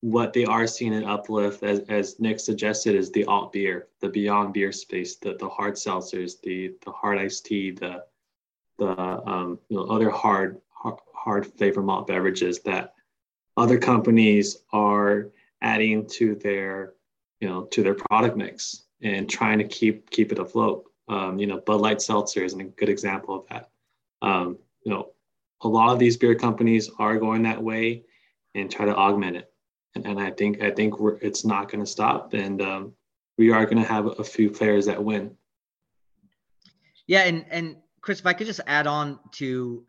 what 0.00 0.32
they 0.32 0.46
are 0.46 0.66
seeing 0.66 0.94
an 0.94 1.04
uplift, 1.04 1.62
as, 1.62 1.80
as 1.90 2.18
Nik 2.20 2.40
suggested, 2.40 2.94
is 2.94 3.12
the 3.12 3.26
alt 3.26 3.52
beer, 3.52 3.88
the 4.00 4.08
beyond 4.08 4.54
beer 4.54 4.72
space, 4.72 5.16
the 5.16 5.34
the 5.34 5.48
hard 5.48 5.74
seltzers, 5.74 6.40
the 6.40 6.74
the 6.86 6.90
hard 6.90 7.18
iced 7.18 7.44
tea, 7.44 7.70
the 7.70 8.04
the 8.78 8.98
um, 8.98 9.58
you 9.68 9.76
know 9.76 9.84
other 9.84 10.08
hard 10.08 10.62
hard 11.12 11.46
flavor 11.58 11.82
malt 11.82 12.06
beverages 12.06 12.60
that 12.60 12.94
other 13.58 13.78
companies 13.78 14.56
are 14.72 15.28
adding 15.60 16.06
to 16.06 16.34
their 16.36 16.94
you 17.40 17.48
know 17.48 17.64
to 17.64 17.82
their 17.82 17.94
product 17.94 18.38
mix 18.38 18.84
and 19.02 19.28
trying 19.28 19.58
to 19.58 19.64
keep 19.64 20.08
keep 20.08 20.32
it 20.32 20.38
afloat. 20.38 20.84
Um, 21.08 21.38
you 21.38 21.46
know, 21.46 21.58
Bud 21.60 21.80
Light 21.80 22.02
Seltzer 22.02 22.44
is 22.44 22.54
a 22.54 22.64
good 22.64 22.88
example 22.88 23.34
of 23.34 23.46
that. 23.48 23.70
Um, 24.20 24.58
you 24.84 24.92
know, 24.92 25.12
a 25.62 25.68
lot 25.68 25.92
of 25.92 25.98
these 25.98 26.16
beer 26.16 26.34
companies 26.34 26.90
are 26.98 27.18
going 27.18 27.42
that 27.42 27.62
way 27.62 28.04
and 28.54 28.70
try 28.70 28.86
to 28.86 28.94
augment 28.94 29.36
it. 29.36 29.52
And, 29.94 30.06
and 30.06 30.20
I 30.20 30.30
think 30.30 30.62
I 30.62 30.70
think 30.70 30.94
it's 31.22 31.44
not 31.44 31.70
going 31.70 31.84
to 31.84 31.90
stop, 31.90 32.34
and 32.34 32.60
um, 32.60 32.92
we 33.38 33.50
are 33.50 33.64
going 33.64 33.82
to 33.82 33.88
have 33.88 34.06
a 34.06 34.24
few 34.24 34.50
players 34.50 34.86
that 34.86 35.02
win. 35.02 35.34
Yeah, 37.06 37.22
and 37.22 37.46
and 37.50 37.76
Chris, 38.02 38.20
if 38.20 38.26
I 38.26 38.34
could 38.34 38.46
just 38.46 38.60
add 38.66 38.86
on 38.86 39.18
to, 39.32 39.84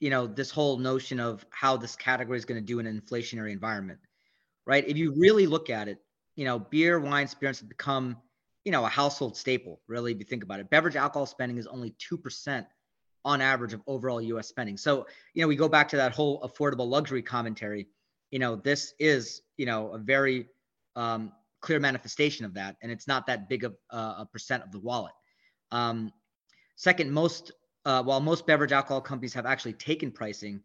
you 0.00 0.10
know, 0.10 0.26
this 0.26 0.50
whole 0.50 0.78
notion 0.78 1.20
of 1.20 1.46
how 1.50 1.76
this 1.76 1.94
category 1.94 2.36
is 2.36 2.44
going 2.44 2.60
to 2.60 2.66
do 2.66 2.80
in 2.80 2.86
an 2.86 3.00
inflationary 3.00 3.52
environment, 3.52 4.00
right? 4.66 4.86
If 4.86 4.96
you 4.96 5.14
really 5.16 5.46
look 5.46 5.70
at 5.70 5.88
it, 5.88 5.98
you 6.34 6.44
know, 6.44 6.58
beer, 6.58 6.98
wine, 6.98 7.28
spirits 7.28 7.60
have 7.60 7.68
become 7.68 8.16
you 8.66 8.72
know, 8.72 8.84
a 8.84 8.88
household 8.88 9.36
staple, 9.36 9.80
really, 9.86 10.10
if 10.10 10.18
you 10.18 10.24
think 10.24 10.42
about 10.42 10.58
it. 10.58 10.68
Beverage 10.68 10.96
alcohol 10.96 11.24
spending 11.24 11.56
is 11.56 11.68
only 11.68 11.94
2% 12.10 12.66
on 13.24 13.40
average 13.40 13.72
of 13.72 13.80
overall 13.86 14.20
US 14.20 14.48
spending. 14.48 14.76
So, 14.76 15.06
you 15.34 15.42
know, 15.42 15.46
we 15.46 15.54
go 15.54 15.68
back 15.68 15.88
to 15.90 15.96
that 15.96 16.12
whole 16.12 16.40
affordable 16.42 16.88
luxury 16.88 17.22
commentary. 17.22 17.86
You 18.32 18.40
know, 18.40 18.56
this 18.56 18.92
is, 18.98 19.42
you 19.56 19.66
know, 19.66 19.92
a 19.92 19.98
very 19.98 20.48
um, 20.96 21.30
clear 21.60 21.78
manifestation 21.78 22.44
of 22.44 22.54
that. 22.54 22.74
And 22.82 22.90
it's 22.90 23.06
not 23.06 23.24
that 23.28 23.48
big 23.48 23.62
of 23.62 23.76
uh, 23.92 24.14
a 24.18 24.26
percent 24.26 24.64
of 24.64 24.72
the 24.72 24.80
wallet. 24.80 25.14
Um, 25.70 26.12
second, 26.74 27.12
most, 27.12 27.52
uh, 27.84 28.02
while 28.02 28.18
most 28.18 28.48
beverage 28.48 28.72
alcohol 28.72 29.00
companies 29.00 29.34
have 29.34 29.46
actually 29.46 29.74
taken 29.74 30.10
pricing, 30.10 30.60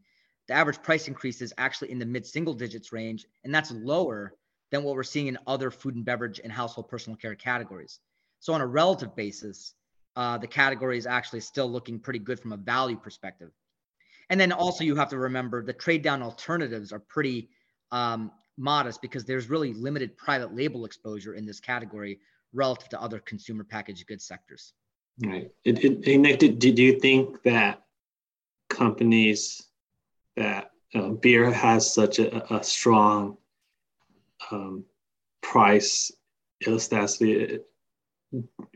the 0.47 0.55
average 0.55 0.81
price 0.81 1.07
increase 1.07 1.39
is 1.39 1.53
actually 1.59 1.91
in 1.91 1.99
the 1.99 2.07
mid 2.07 2.25
single 2.25 2.55
digits 2.55 2.91
range. 2.91 3.27
And 3.43 3.53
that's 3.53 3.69
lower 3.69 4.33
than 4.71 4.83
what 4.83 4.95
we're 4.95 5.03
seeing 5.03 5.27
in 5.27 5.37
other 5.47 5.69
food 5.69 5.95
and 5.95 6.05
beverage 6.05 6.39
and 6.43 6.51
household 6.51 6.87
personal 6.89 7.17
care 7.17 7.35
categories. 7.35 7.99
So 8.39 8.53
on 8.53 8.61
a 8.61 8.67
relative 8.67 9.15
basis, 9.15 9.75
uh, 10.15 10.37
the 10.37 10.47
category 10.47 10.97
is 10.97 11.05
actually 11.05 11.41
still 11.41 11.69
looking 11.69 11.99
pretty 11.99 12.19
good 12.19 12.39
from 12.39 12.53
a 12.53 12.57
value 12.57 12.97
perspective. 12.97 13.51
And 14.29 14.39
then 14.39 14.51
also 14.51 14.83
you 14.83 14.95
have 14.95 15.09
to 15.09 15.17
remember 15.17 15.61
the 15.63 15.73
trade 15.73 16.01
down 16.01 16.23
alternatives 16.23 16.91
are 16.91 16.99
pretty 16.99 17.49
um, 17.91 18.31
modest 18.57 19.01
because 19.01 19.25
there's 19.25 19.49
really 19.49 19.73
limited 19.73 20.17
private 20.17 20.55
label 20.55 20.85
exposure 20.85 21.35
in 21.35 21.45
this 21.45 21.59
category 21.59 22.19
relative 22.53 22.89
to 22.89 23.01
other 23.01 23.19
consumer 23.19 23.63
packaged 23.63 24.07
goods 24.07 24.25
sectors. 24.25 24.73
Right. 25.23 25.51
It, 25.65 26.19
Nik, 26.19 26.59
do 26.59 26.83
you 26.83 26.99
think 26.99 27.43
that 27.43 27.83
companies 28.69 29.63
that 30.37 30.71
uh, 30.95 31.09
beer 31.09 31.51
has 31.51 31.93
such 31.93 32.19
a, 32.19 32.53
a 32.53 32.63
strong 32.63 33.37
um, 34.49 34.85
price 35.41 36.11
elasticity, 36.65 37.59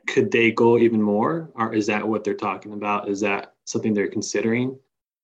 could 0.07 0.31
they 0.31 0.51
go 0.51 0.77
even 0.77 1.01
more, 1.01 1.51
or 1.55 1.73
is 1.73 1.87
that 1.87 2.07
what 2.07 2.23
they're 2.23 2.33
talking 2.33 2.73
about? 2.73 3.09
Is 3.09 3.21
that 3.21 3.53
something 3.65 3.93
they're 3.93 4.09
considering 4.09 4.77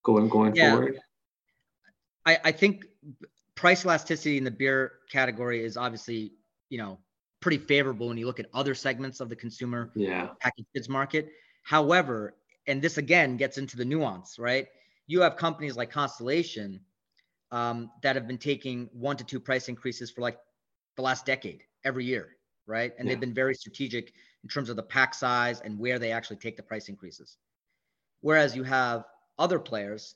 going 0.03 0.29
going 0.29 0.55
yeah. 0.55 0.71
forward? 0.71 0.99
I, 2.25 2.37
I 2.45 2.51
think 2.51 2.85
price 3.55 3.85
elasticity 3.85 4.37
in 4.37 4.43
the 4.43 4.51
beer 4.51 4.93
category 5.11 5.63
is 5.63 5.77
obviously 5.77 6.33
you 6.69 6.77
know 6.77 6.99
pretty 7.41 7.57
favorable 7.57 8.07
when 8.07 8.17
you 8.17 8.25
look 8.25 8.39
at 8.39 8.45
other 8.53 8.75
segments 8.75 9.19
of 9.19 9.27
the 9.27 9.35
consumer 9.35 9.91
yeah. 9.95 10.29
packaged 10.39 10.67
goods 10.73 10.87
market. 10.87 11.29
However, 11.63 12.35
and 12.67 12.81
this 12.81 12.97
again 12.97 13.37
gets 13.37 13.57
into 13.57 13.75
the 13.75 13.85
nuance, 13.85 14.37
right? 14.39 14.67
You 15.07 15.21
have 15.21 15.35
companies 15.35 15.75
like 15.75 15.91
Constellation 15.91 16.79
um, 17.51 17.91
that 18.01 18.15
have 18.15 18.27
been 18.27 18.37
taking 18.37 18.89
one 18.93 19.17
to 19.17 19.23
two 19.23 19.39
price 19.39 19.67
increases 19.67 20.09
for 20.11 20.21
like 20.21 20.37
the 20.95 21.01
last 21.01 21.25
decade, 21.25 21.63
every 21.83 22.05
year, 22.05 22.35
right? 22.65 22.93
And 22.97 23.07
yeah. 23.07 23.13
they've 23.13 23.19
been 23.19 23.33
very 23.33 23.55
strategic 23.55 24.13
in 24.43 24.49
terms 24.49 24.69
of 24.69 24.75
the 24.75 24.83
pack 24.83 25.13
size 25.13 25.61
and 25.61 25.77
where 25.77 25.99
they 25.99 26.11
actually 26.11 26.37
take 26.37 26.57
the 26.57 26.63
price 26.63 26.89
increases. 26.89 27.37
Whereas 28.21 28.55
you 28.55 28.63
have 28.63 29.05
other 29.37 29.59
players, 29.59 30.15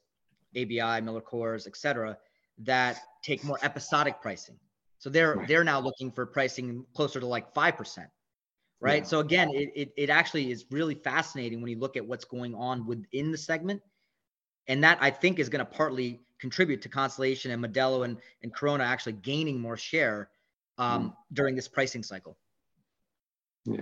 ABI, 0.56 1.02
Miller 1.02 1.22
Coors, 1.22 1.68
et 1.68 1.76
cetera, 1.76 2.18
that 2.60 3.00
take 3.24 3.44
more 3.44 3.60
episodic 3.64 4.22
pricing. 4.22 4.58
So 5.00 5.10
they're 5.10 5.36
right. 5.36 5.48
they're 5.48 5.64
now 5.64 5.80
looking 5.80 6.12
for 6.12 6.26
pricing 6.26 6.86
closer 6.96 7.20
to 7.20 7.26
like 7.26 7.54
five 7.54 7.76
percent, 7.76 8.10
right? 8.80 9.04
Yeah. 9.04 9.08
So 9.08 9.20
again, 9.20 9.50
it, 9.54 9.72
it 9.76 9.94
it 9.98 10.10
actually 10.10 10.52
is 10.52 10.66
really 10.72 10.96
fascinating 10.96 11.62
when 11.62 11.70
you 11.70 11.80
look 11.80 11.98
at 11.98 12.06
what's 12.06 12.26
going 12.26 12.56
on 12.56 12.88
within 12.88 13.32
the 13.32 13.38
segment, 13.38 13.82
and 14.68 14.84
that 14.84 14.98
I 15.02 15.10
think 15.10 15.40
is 15.40 15.50
going 15.50 15.66
to 15.66 15.72
partly 15.72 16.22
contribute 16.40 16.82
to 16.82 16.90
Constellation 16.90 17.52
and 17.52 17.64
Modelo 17.64 18.06
and 18.06 18.18
and 18.44 18.54
Corona 18.54 18.84
actually 18.84 19.14
gaining 19.14 19.60
more 19.60 19.78
share 19.78 20.30
um, 20.78 21.10
mm. 21.10 21.16
during 21.34 21.56
this 21.56 21.68
pricing 21.68 22.04
cycle. 22.04 22.38
Yeah 23.66 23.82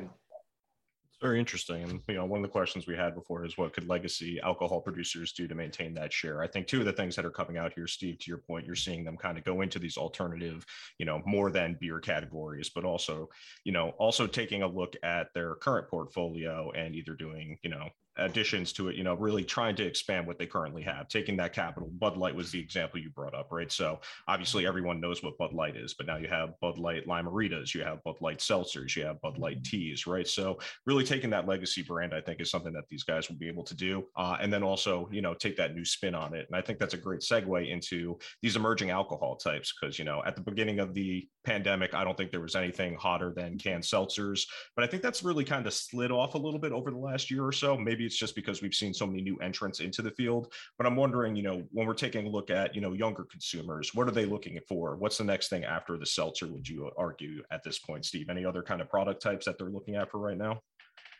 It's 1.09 1.21
very 1.21 1.39
interesting. 1.39 1.83
And 1.83 2.01
you 2.07 2.15
know, 2.15 2.25
one 2.25 2.39
of 2.39 2.43
the 2.43 2.51
questions 2.51 2.87
we 2.87 2.95
had 2.95 3.15
before 3.15 3.45
is 3.45 3.57
what 3.57 3.73
could 3.73 3.87
legacy 3.87 4.39
alcohol 4.41 4.81
producers 4.81 5.33
do 5.33 5.47
to 5.47 5.55
maintain 5.55 5.93
that 5.95 6.13
share? 6.13 6.41
I 6.41 6.47
think 6.47 6.67
two 6.67 6.79
of 6.79 6.85
the 6.85 6.93
things 6.93 7.15
that 7.15 7.25
are 7.25 7.31
coming 7.31 7.57
out 7.57 7.73
here, 7.73 7.87
Steve, 7.87 8.19
to 8.19 8.29
your 8.29 8.37
point, 8.37 8.65
you're 8.65 8.75
seeing 8.75 9.03
them 9.03 9.17
kind 9.17 9.37
of 9.37 9.43
go 9.43 9.61
into 9.61 9.79
these 9.79 9.97
alternative, 9.97 10.65
you 10.99 11.05
know, 11.05 11.21
more 11.25 11.51
than 11.51 11.77
beer 11.79 11.99
categories, 11.99 12.69
but 12.73 12.85
also, 12.85 13.29
you 13.63 13.71
know, 13.71 13.89
also 13.97 14.27
taking 14.27 14.63
a 14.63 14.67
look 14.67 14.95
at 15.03 15.27
their 15.33 15.55
current 15.55 15.89
portfolio 15.89 16.71
and 16.71 16.95
either 16.95 17.15
doing, 17.15 17.57
you 17.63 17.69
know, 17.69 17.89
additions 18.17 18.73
to 18.73 18.89
it, 18.89 18.95
you 18.95 19.03
know, 19.03 19.15
really 19.15 19.43
trying 19.43 19.75
to 19.75 19.85
expand 19.85 20.27
what 20.27 20.37
they 20.37 20.45
currently 20.45 20.83
have, 20.83 21.07
taking 21.07 21.35
that 21.37 21.53
capital. 21.53 21.89
Bud 21.99 22.17
Light 22.17 22.35
was 22.35 22.51
the 22.51 22.59
example 22.59 22.99
you 22.99 23.09
brought 23.09 23.33
up, 23.33 23.47
right? 23.51 23.71
So 23.71 23.99
obviously 24.27 24.67
everyone 24.67 24.99
knows 24.99 25.23
what 25.23 25.37
Bud 25.37 25.53
Light 25.53 25.75
is, 25.75 25.93
but 25.93 26.05
now 26.05 26.17
you 26.17 26.27
have 26.27 26.59
Bud 26.61 26.77
Light 26.77 27.07
Lime-A-Ritas, 27.07 27.73
you 27.73 27.83
have 27.83 28.03
Bud 28.03 28.15
Light 28.21 28.39
Seltzers, 28.39 28.95
you 28.95 29.03
have 29.05 29.21
Bud 29.21 29.37
Light 29.37 29.63
Teas, 29.63 30.05
right? 30.05 30.27
So 30.27 30.59
really 30.85 31.03
taking 31.03 31.29
that 31.31 31.47
legacy 31.47 31.81
brand, 31.81 32.13
I 32.13 32.21
think, 32.21 32.39
is 32.39 32.51
something 32.51 32.73
that 32.73 32.87
these 32.89 33.03
guys 33.03 33.29
will 33.29 33.37
be 33.37 33.47
able 33.47 33.63
to 33.63 33.75
do. 33.75 34.05
Uh, 34.15 34.37
and 34.39 34.53
then 34.53 34.63
also, 34.63 35.09
you 35.11 35.21
know, 35.21 35.33
take 35.33 35.57
that 35.57 35.73
new 35.73 35.85
spin 35.85 36.13
on 36.13 36.35
it. 36.35 36.45
And 36.47 36.55
I 36.55 36.61
think 36.61 36.79
that's 36.79 36.93
a 36.93 36.97
great 36.97 37.21
segue 37.21 37.69
into 37.69 38.17
these 38.41 38.55
emerging 38.55 38.91
alcohol 38.91 39.35
types 39.35 39.73
because, 39.73 39.97
you 39.97 40.05
know, 40.05 40.21
at 40.25 40.35
the 40.35 40.41
beginning 40.41 40.79
of 40.79 40.93
the 40.93 41.27
pandemic, 41.45 41.93
I 41.93 42.03
don't 42.03 42.15
think 42.15 42.31
there 42.31 42.41
was 42.41 42.55
anything 42.55 42.95
hotter 42.95 43.33
than 43.35 43.57
canned 43.57 43.83
seltzers, 43.83 44.45
but 44.75 44.83
I 44.83 44.87
think 44.87 45.01
that's 45.01 45.23
really 45.23 45.43
kind 45.43 45.65
of 45.65 45.73
slid 45.73 46.11
off 46.11 46.35
a 46.35 46.37
little 46.37 46.59
bit 46.59 46.71
over 46.71 46.91
the 46.91 46.97
last 46.97 47.31
year 47.31 47.43
or 47.43 47.51
so. 47.51 47.77
Maybe 47.77 48.02
it's 48.05 48.17
just 48.17 48.35
because 48.35 48.61
we've 48.61 48.73
seen 48.73 48.93
so 48.93 49.05
many 49.05 49.21
new 49.21 49.37
entrants 49.37 49.79
into 49.79 50.01
the 50.01 50.11
field. 50.11 50.53
But 50.77 50.87
I'm 50.87 50.95
wondering, 50.95 51.35
you 51.35 51.43
know, 51.43 51.63
when 51.71 51.87
we're 51.87 51.93
taking 51.93 52.25
a 52.25 52.29
look 52.29 52.49
at, 52.49 52.75
you 52.75 52.81
know, 52.81 52.93
younger 52.93 53.23
consumers, 53.23 53.93
what 53.93 54.07
are 54.07 54.11
they 54.11 54.25
looking 54.25 54.59
for? 54.67 54.95
What's 54.95 55.17
the 55.17 55.23
next 55.23 55.49
thing 55.49 55.63
after 55.63 55.97
the 55.97 56.05
seltzer, 56.05 56.47
would 56.47 56.67
you 56.67 56.89
argue 56.97 57.43
at 57.51 57.63
this 57.63 57.79
point, 57.79 58.05
Steve? 58.05 58.29
Any 58.29 58.45
other 58.45 58.63
kind 58.63 58.81
of 58.81 58.89
product 58.89 59.21
types 59.21 59.45
that 59.45 59.57
they're 59.57 59.69
looking 59.69 59.95
at 59.95 60.09
for 60.09 60.19
right 60.19 60.37
now? 60.37 60.61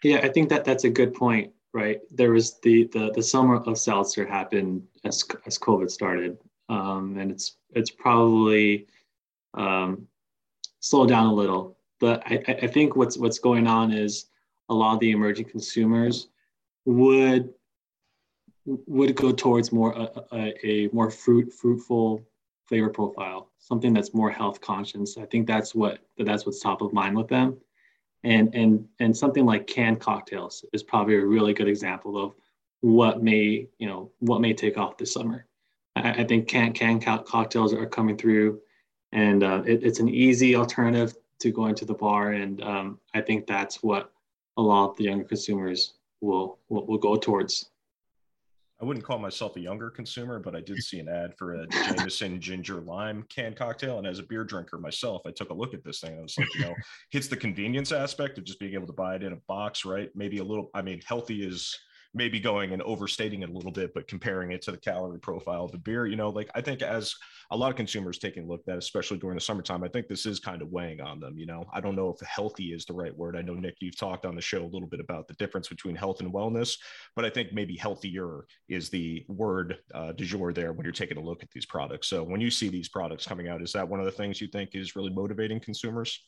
Yeah, 0.04 0.18
I 0.18 0.30
think 0.30 0.50
that 0.50 0.66
that's 0.66 0.84
a 0.84 0.90
good 0.90 1.14
point, 1.14 1.52
right? 1.74 2.00
There 2.12 2.32
was 2.32 2.60
the 2.60 2.90
the, 2.92 3.12
the 3.16 3.24
summer 3.24 3.56
of 3.56 3.78
seltzer 3.78 4.26
happened 4.26 4.84
as 5.06 5.24
as 5.46 5.58
COVID 5.58 5.90
started, 5.90 6.38
um, 6.70 7.18
and 7.18 7.32
it's 7.32 7.58
it's 7.74 7.90
probably 7.90 8.88
um, 9.54 10.08
slowed 10.82 11.10
down 11.10 11.28
a 11.28 11.34
little. 11.34 11.78
But 12.02 12.22
I, 12.26 12.44
I 12.64 12.68
think 12.68 12.98
what's 12.98 13.18
what's 13.18 13.40
going 13.40 13.66
on 13.66 13.94
is 13.94 14.26
a 14.70 14.74
lot 14.74 14.94
of 14.94 15.00
the 15.00 15.12
emerging 15.12 15.46
consumers 15.46 16.28
would 16.86 17.54
would 18.66 19.16
go 19.16 19.32
towards 19.32 19.72
more 19.72 19.92
a, 19.94 20.26
a, 20.32 20.68
a, 20.68 20.90
more 20.94 21.12
fruit 21.12 21.52
fruitful 21.52 22.22
flavor 22.66 22.90
profile 22.90 23.52
something 23.64 23.94
that's 23.94 24.14
more 24.14 24.30
health 24.30 24.60
conscious. 24.60 25.18
I 25.18 25.26
think 25.26 25.48
that's 25.48 25.74
what 25.74 26.00
that's 26.18 26.46
what's 26.46 26.60
top 26.60 26.82
of 26.82 26.92
mind 26.92 27.16
with 27.16 27.30
them. 27.30 27.58
And 28.24 28.54
and 28.54 28.86
and 29.00 29.16
something 29.16 29.46
like 29.46 29.68
canned 29.68 30.02
cocktails 30.02 30.66
is 30.74 30.84
probably 30.84 31.16
a 31.16 31.26
really 31.26 31.54
good 31.54 31.70
example 31.70 32.22
of 32.24 32.34
what 32.82 33.24
may 33.24 33.68
you 33.80 33.88
know 33.88 34.12
what 34.20 34.42
may 34.42 34.54
take 34.54 34.78
off 34.78 34.98
this 34.98 35.14
summer. 35.14 35.46
I, 35.96 36.12
I 36.12 36.24
think 36.26 36.48
canned 36.48 36.76
canned 36.76 37.06
cocktails 37.06 37.74
are 37.74 37.86
coming 37.86 38.18
through 38.18 38.60
and 39.14 39.44
uh, 39.44 39.64
it, 39.66 39.84
it's 39.84 40.00
an 40.00 40.10
easy 40.10 40.56
alternative 40.56 41.16
to 41.40 41.52
going 41.52 41.76
to 41.76 41.86
the 41.86 41.94
bar. 41.94 42.32
And 42.32 42.62
um, 42.64 43.00
i 43.14 43.22
think 43.22 43.48
that's 43.48 43.82
what 43.82 44.12
a 44.58 44.62
lot 44.62 44.92
of 44.92 44.98
the 44.98 45.06
younger 45.06 45.24
consumers 45.24 45.94
will 46.24 46.60
will, 46.70 46.86
will 46.86 46.98
go 46.98 47.16
towards. 47.16 47.70
I 48.82 48.86
wouldn't 48.86 49.06
call 49.06 49.18
myself 49.20 49.56
a 49.56 49.62
younger 49.62 49.90
consumer, 49.90 50.40
but 50.40 50.56
I 50.56 50.60
did 50.60 50.78
see 50.84 51.00
an 51.00 51.08
ad 51.08 51.38
for 51.38 51.54
a 51.54 51.68
Jameson 51.68 52.42
ginger 52.42 52.82
lime 52.82 53.26
can 53.34 53.54
cocktail. 53.54 53.98
And 53.98 54.06
as 54.06 54.20
a 54.20 54.24
beer 54.24 54.44
drinker 54.44 54.78
myself, 54.78 55.22
I 55.26 55.32
took 55.32 55.52
a 55.52 55.54
look 55.54 55.74
at 55.74 55.86
this 55.86 56.02
thing. 56.02 56.18
I 56.18 56.22
was 56.22 56.38
like, 56.38 56.54
you 56.56 56.62
know, 56.62 56.76
hits 57.12 57.28
the 57.28 57.38
convenience 57.38 57.94
aspect 57.94 58.38
of 58.38 58.44
just 58.44 58.60
being 58.60 58.74
able 58.74 58.88
to 58.88 58.94
buy 58.94 59.16
it 59.16 59.24
in 59.24 59.32
a 59.32 59.38
box, 59.48 59.86
right? 59.86 60.10
Maybe 60.16 60.40
a 60.40 60.44
little, 60.44 60.70
I 60.74 60.82
mean, 60.82 61.02
healthy 61.06 61.48
is 61.48 61.78
maybe 62.14 62.40
going 62.40 62.74
and 62.74 62.82
overstating 62.84 63.42
it 63.42 63.50
a 63.50 63.54
little 63.54 63.72
bit, 63.72 63.94
but 63.94 64.08
comparing 64.08 64.52
it 64.52 64.62
to 64.62 64.72
the 64.72 64.78
calorie 64.78 65.20
profile 65.20 65.66
of 65.66 65.72
the 65.72 65.78
beer, 65.80 66.06
you 66.06 66.16
know, 66.16 66.30
like 66.30 66.50
I 66.54 66.62
think 66.62 66.82
as 66.82 67.16
a 67.50 67.58
lot 67.58 67.72
of 67.72 67.76
consumers 67.76 68.20
taking 68.20 68.44
a 68.44 68.48
look 68.48 68.60
at 68.62 68.66
that, 68.68 68.78
especially 68.78 69.18
during 69.18 69.36
the 69.36 69.42
summertime, 69.42 69.84
I 69.84 69.88
think 69.88 70.08
this 70.08 70.26
is 70.26 70.40
kind 70.40 70.62
of 70.62 70.72
weighing 70.72 71.02
on 71.02 71.20
them. 71.20 71.38
You 71.38 71.48
know, 71.48 71.66
I 71.74 71.82
don't 71.82 71.96
know 71.96 72.10
if 72.10 72.26
healthy 72.28 72.74
is 72.74 72.86
the 72.86 72.94
right 72.94 73.16
word. 73.16 73.36
I 73.36 73.42
know 73.42 73.56
Nik, 73.56 73.78
you've 73.80 73.98
talked 73.98 74.26
on 74.26 74.36
the 74.36 74.42
show 74.42 74.64
a 74.64 74.66
little 74.66 74.88
bit 74.88 75.00
about 75.00 75.28
the 75.28 75.34
difference 75.36 75.68
between 75.68 75.96
health 75.96 76.20
and 76.20 76.32
wellness, 76.32 76.78
but 77.16 77.26
I 77.26 77.30
think 77.30 77.52
maybe 77.52 77.76
healthier 77.76 78.46
is 78.70 78.90
the 78.90 79.26
word 79.28 79.80
uh, 79.94 80.12
du 80.12 80.26
jour 80.26 80.54
there 80.54 80.74
when 80.74 80.84
you're 80.84 80.94
taking 80.94 81.18
a 81.18 81.24
look 81.24 81.42
at 81.42 81.50
these 81.52 81.66
products. 81.66 82.08
So 82.08 82.24
when 82.24 82.42
you 82.42 82.52
see 82.52 82.70
these 82.70 82.90
products 82.90 83.26
coming 83.26 83.48
out, 83.48 83.62
is 83.62 83.74
that 83.74 83.88
one 83.88 84.00
of 84.00 84.06
the 84.06 84.12
things 84.12 84.40
you 84.40 84.48
think 84.48 84.72
is 84.74 84.96
really 84.96 85.12
motivating 85.12 85.60
consumers? 85.60 86.20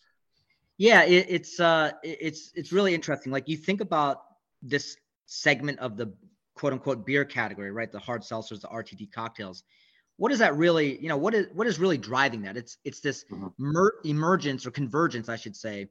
Yeah, 0.77 1.03
it, 1.03 1.27
it's 1.29 1.59
uh, 1.59 1.91
it's 2.03 2.51
it's 2.55 2.73
really 2.73 2.93
interesting. 2.93 3.31
Like 3.31 3.47
you 3.47 3.55
think 3.55 3.79
about 3.79 4.23
this 4.61 4.97
segment 5.25 5.79
of 5.79 5.97
the 5.97 6.13
quote 6.55 6.73
unquote 6.73 7.05
beer 7.05 7.25
category, 7.25 7.71
right? 7.71 7.91
The 7.91 7.99
hard 7.99 8.21
seltzers, 8.21 8.61
the 8.61 8.67
RTD 8.67 9.11
cocktails. 9.11 9.63
What 10.17 10.31
is 10.31 10.39
that 10.39 10.55
really, 10.55 10.97
you 11.01 11.09
know, 11.09 11.17
what 11.17 11.33
is 11.33 11.47
what 11.53 11.67
is 11.67 11.79
really 11.79 11.97
driving 11.97 12.43
that? 12.43 12.57
It's 12.57 12.77
it's 12.85 13.01
this 13.01 13.25
mm-hmm. 13.31 13.47
mer- 13.57 13.95
emergence 14.05 14.65
or 14.65 14.71
convergence, 14.71 15.27
I 15.29 15.35
should 15.35 15.55
say, 15.55 15.89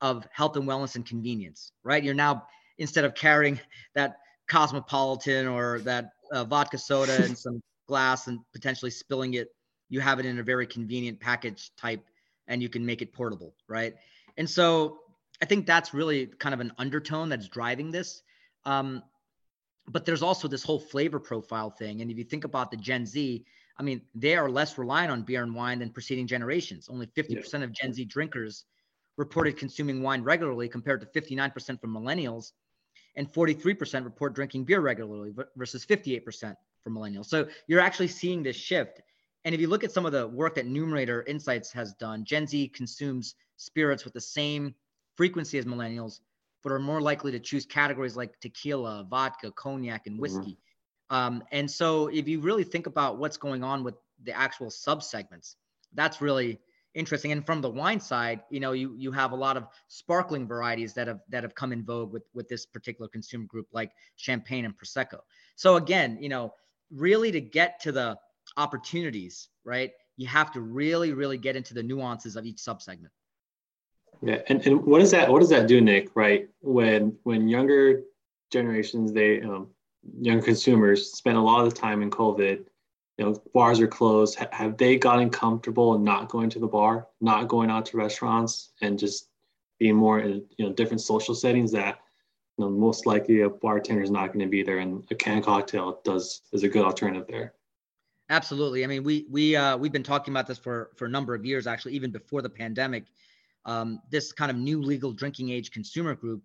of 0.00 0.26
health 0.32 0.56
and 0.56 0.66
wellness 0.68 0.94
and 0.94 1.04
convenience, 1.04 1.72
right? 1.82 2.02
You're 2.02 2.14
now 2.14 2.46
instead 2.78 3.04
of 3.04 3.14
carrying 3.14 3.58
that 3.94 4.18
cosmopolitan 4.48 5.46
or 5.48 5.80
that 5.80 6.10
uh, 6.32 6.44
vodka 6.44 6.78
soda 6.78 7.16
and 7.24 7.36
some 7.36 7.60
glass 7.88 8.26
and 8.26 8.40
potentially 8.52 8.90
spilling 8.90 9.34
it, 9.34 9.48
you 9.88 10.00
have 10.00 10.18
it 10.20 10.26
in 10.26 10.38
a 10.38 10.42
very 10.42 10.66
convenient 10.66 11.18
package 11.20 11.70
type 11.76 12.04
and 12.48 12.62
you 12.62 12.68
can 12.68 12.84
make 12.84 13.02
it 13.02 13.12
portable, 13.12 13.54
right? 13.68 13.94
And 14.36 14.48
so 14.48 15.00
I 15.42 15.46
think 15.46 15.66
that's 15.66 15.92
really 15.92 16.26
kind 16.26 16.54
of 16.54 16.60
an 16.60 16.72
undertone 16.78 17.28
that's 17.28 17.48
driving 17.48 17.90
this. 17.90 18.22
Um, 18.66 19.02
but 19.88 20.04
there's 20.04 20.22
also 20.22 20.48
this 20.48 20.62
whole 20.62 20.80
flavor 20.80 21.20
profile 21.20 21.70
thing. 21.70 22.02
And 22.02 22.10
if 22.10 22.18
you 22.18 22.24
think 22.24 22.44
about 22.44 22.70
the 22.70 22.76
Gen 22.76 23.06
Z, 23.06 23.44
I 23.78 23.82
mean, 23.82 24.02
they 24.14 24.36
are 24.36 24.50
less 24.50 24.76
reliant 24.76 25.12
on 25.12 25.22
beer 25.22 25.42
and 25.42 25.54
wine 25.54 25.78
than 25.78 25.90
preceding 25.90 26.26
generations. 26.26 26.88
Only 26.88 27.06
50% 27.06 27.52
yeah. 27.52 27.60
of 27.60 27.72
Gen 27.72 27.92
Z 27.92 28.04
drinkers 28.06 28.64
reported 29.16 29.56
consuming 29.56 30.02
wine 30.02 30.22
regularly 30.22 30.68
compared 30.68 31.00
to 31.00 31.20
59% 31.20 31.80
from 31.80 31.94
millennials. 31.94 32.52
And 33.14 33.32
43% 33.32 34.04
report 34.04 34.34
drinking 34.34 34.64
beer 34.64 34.80
regularly 34.80 35.32
versus 35.56 35.86
58% 35.86 36.54
for 36.82 36.90
millennials. 36.90 37.26
So 37.26 37.48
you're 37.66 37.80
actually 37.80 38.08
seeing 38.08 38.42
this 38.42 38.56
shift. 38.56 39.00
And 39.44 39.54
if 39.54 39.60
you 39.60 39.68
look 39.68 39.84
at 39.84 39.92
some 39.92 40.04
of 40.04 40.12
the 40.12 40.28
work 40.28 40.56
that 40.56 40.66
Numerator 40.66 41.22
Insights 41.22 41.72
has 41.72 41.94
done, 41.94 42.24
Gen 42.24 42.46
Z 42.46 42.68
consumes 42.68 43.36
spirits 43.56 44.04
with 44.04 44.12
the 44.12 44.20
same 44.20 44.74
frequency 45.16 45.56
as 45.56 45.64
millennials, 45.64 46.20
but 46.66 46.72
are 46.72 46.80
more 46.80 47.00
likely 47.00 47.30
to 47.30 47.38
choose 47.38 47.64
categories 47.64 48.16
like 48.16 48.40
tequila, 48.40 49.06
vodka, 49.08 49.52
cognac, 49.52 50.08
and 50.08 50.14
mm-hmm. 50.14 50.22
whiskey. 50.22 50.58
Mm-hmm. 51.12 51.16
Um, 51.16 51.44
and 51.52 51.70
so, 51.70 52.08
if 52.08 52.26
you 52.26 52.40
really 52.40 52.64
think 52.64 52.88
about 52.88 53.18
what's 53.18 53.36
going 53.36 53.62
on 53.62 53.84
with 53.84 53.94
the 54.24 54.32
actual 54.32 54.66
subsegments, 54.66 55.54
that's 55.94 56.20
really 56.20 56.58
interesting. 56.92 57.30
And 57.30 57.46
from 57.46 57.60
the 57.60 57.70
wine 57.70 58.00
side, 58.00 58.40
you 58.50 58.58
know, 58.58 58.72
you 58.72 58.96
you 58.98 59.12
have 59.12 59.30
a 59.30 59.36
lot 59.36 59.56
of 59.56 59.68
sparkling 59.86 60.48
varieties 60.48 60.92
that 60.94 61.06
have 61.06 61.20
that 61.28 61.44
have 61.44 61.54
come 61.54 61.72
in 61.72 61.84
vogue 61.84 62.12
with 62.12 62.24
with 62.34 62.48
this 62.48 62.66
particular 62.66 63.08
consumer 63.08 63.44
group, 63.44 63.68
like 63.70 63.92
champagne 64.16 64.64
and 64.64 64.74
prosecco. 64.76 65.20
So 65.54 65.76
again, 65.76 66.18
you 66.20 66.28
know, 66.28 66.52
really 66.90 67.30
to 67.30 67.40
get 67.40 67.78
to 67.82 67.92
the 67.92 68.18
opportunities, 68.56 69.50
right? 69.62 69.92
You 70.16 70.26
have 70.26 70.50
to 70.54 70.60
really, 70.62 71.12
really 71.12 71.38
get 71.38 71.54
into 71.54 71.74
the 71.74 71.82
nuances 71.84 72.34
of 72.34 72.44
each 72.44 72.56
subsegment. 72.56 73.10
Yeah, 74.22 74.40
and, 74.48 74.64
and 74.66 74.84
what 74.84 75.00
does 75.00 75.10
that 75.10 75.30
what 75.30 75.40
does 75.40 75.50
that 75.50 75.66
do, 75.66 75.80
Nik? 75.80 76.10
Right 76.14 76.48
when 76.60 77.16
when 77.24 77.48
younger 77.48 78.02
generations, 78.50 79.12
they 79.12 79.42
um, 79.42 79.68
young 80.20 80.42
consumers 80.42 81.12
spend 81.12 81.36
a 81.36 81.40
lot 81.40 81.64
of 81.64 81.72
the 81.72 81.78
time 81.78 82.02
in 82.02 82.10
COVID. 82.10 82.64
You 83.18 83.24
know, 83.24 83.42
bars 83.54 83.80
are 83.80 83.86
closed. 83.86 84.38
H- 84.40 84.48
have 84.52 84.76
they 84.76 84.96
gotten 84.96 85.30
comfortable 85.30 85.94
in 85.94 86.04
not 86.04 86.28
going 86.28 86.50
to 86.50 86.58
the 86.58 86.66
bar, 86.66 87.08
not 87.20 87.48
going 87.48 87.70
out 87.70 87.86
to 87.86 87.96
restaurants, 87.96 88.72
and 88.82 88.98
just 88.98 89.28
being 89.78 89.96
more 89.96 90.20
in 90.20 90.44
you 90.56 90.66
know 90.66 90.72
different 90.72 91.00
social 91.00 91.34
settings 91.34 91.72
that 91.72 91.98
you 92.58 92.64
know 92.64 92.70
most 92.70 93.06
likely 93.06 93.42
a 93.42 93.48
bartender 93.48 94.02
is 94.02 94.10
not 94.10 94.28
going 94.28 94.40
to 94.40 94.46
be 94.46 94.62
there, 94.62 94.78
and 94.78 95.04
a 95.10 95.14
canned 95.14 95.44
cocktail 95.44 96.00
does 96.04 96.42
is 96.52 96.62
a 96.62 96.68
good 96.68 96.84
alternative 96.84 97.26
there. 97.28 97.54
Absolutely. 98.28 98.82
I 98.82 98.86
mean, 98.88 99.04
we 99.04 99.26
we 99.30 99.56
uh, 99.56 99.76
we've 99.76 99.92
been 99.92 100.02
talking 100.02 100.32
about 100.32 100.46
this 100.46 100.58
for 100.58 100.90
for 100.96 101.06
a 101.06 101.10
number 101.10 101.34
of 101.34 101.44
years, 101.44 101.66
actually, 101.66 101.92
even 101.92 102.10
before 102.10 102.42
the 102.42 102.50
pandemic 102.50 103.06
um, 103.66 104.00
this 104.10 104.32
kind 104.32 104.50
of 104.50 104.56
new 104.56 104.80
legal 104.80 105.12
drinking 105.12 105.50
age 105.50 105.70
consumer 105.70 106.14
group 106.14 106.42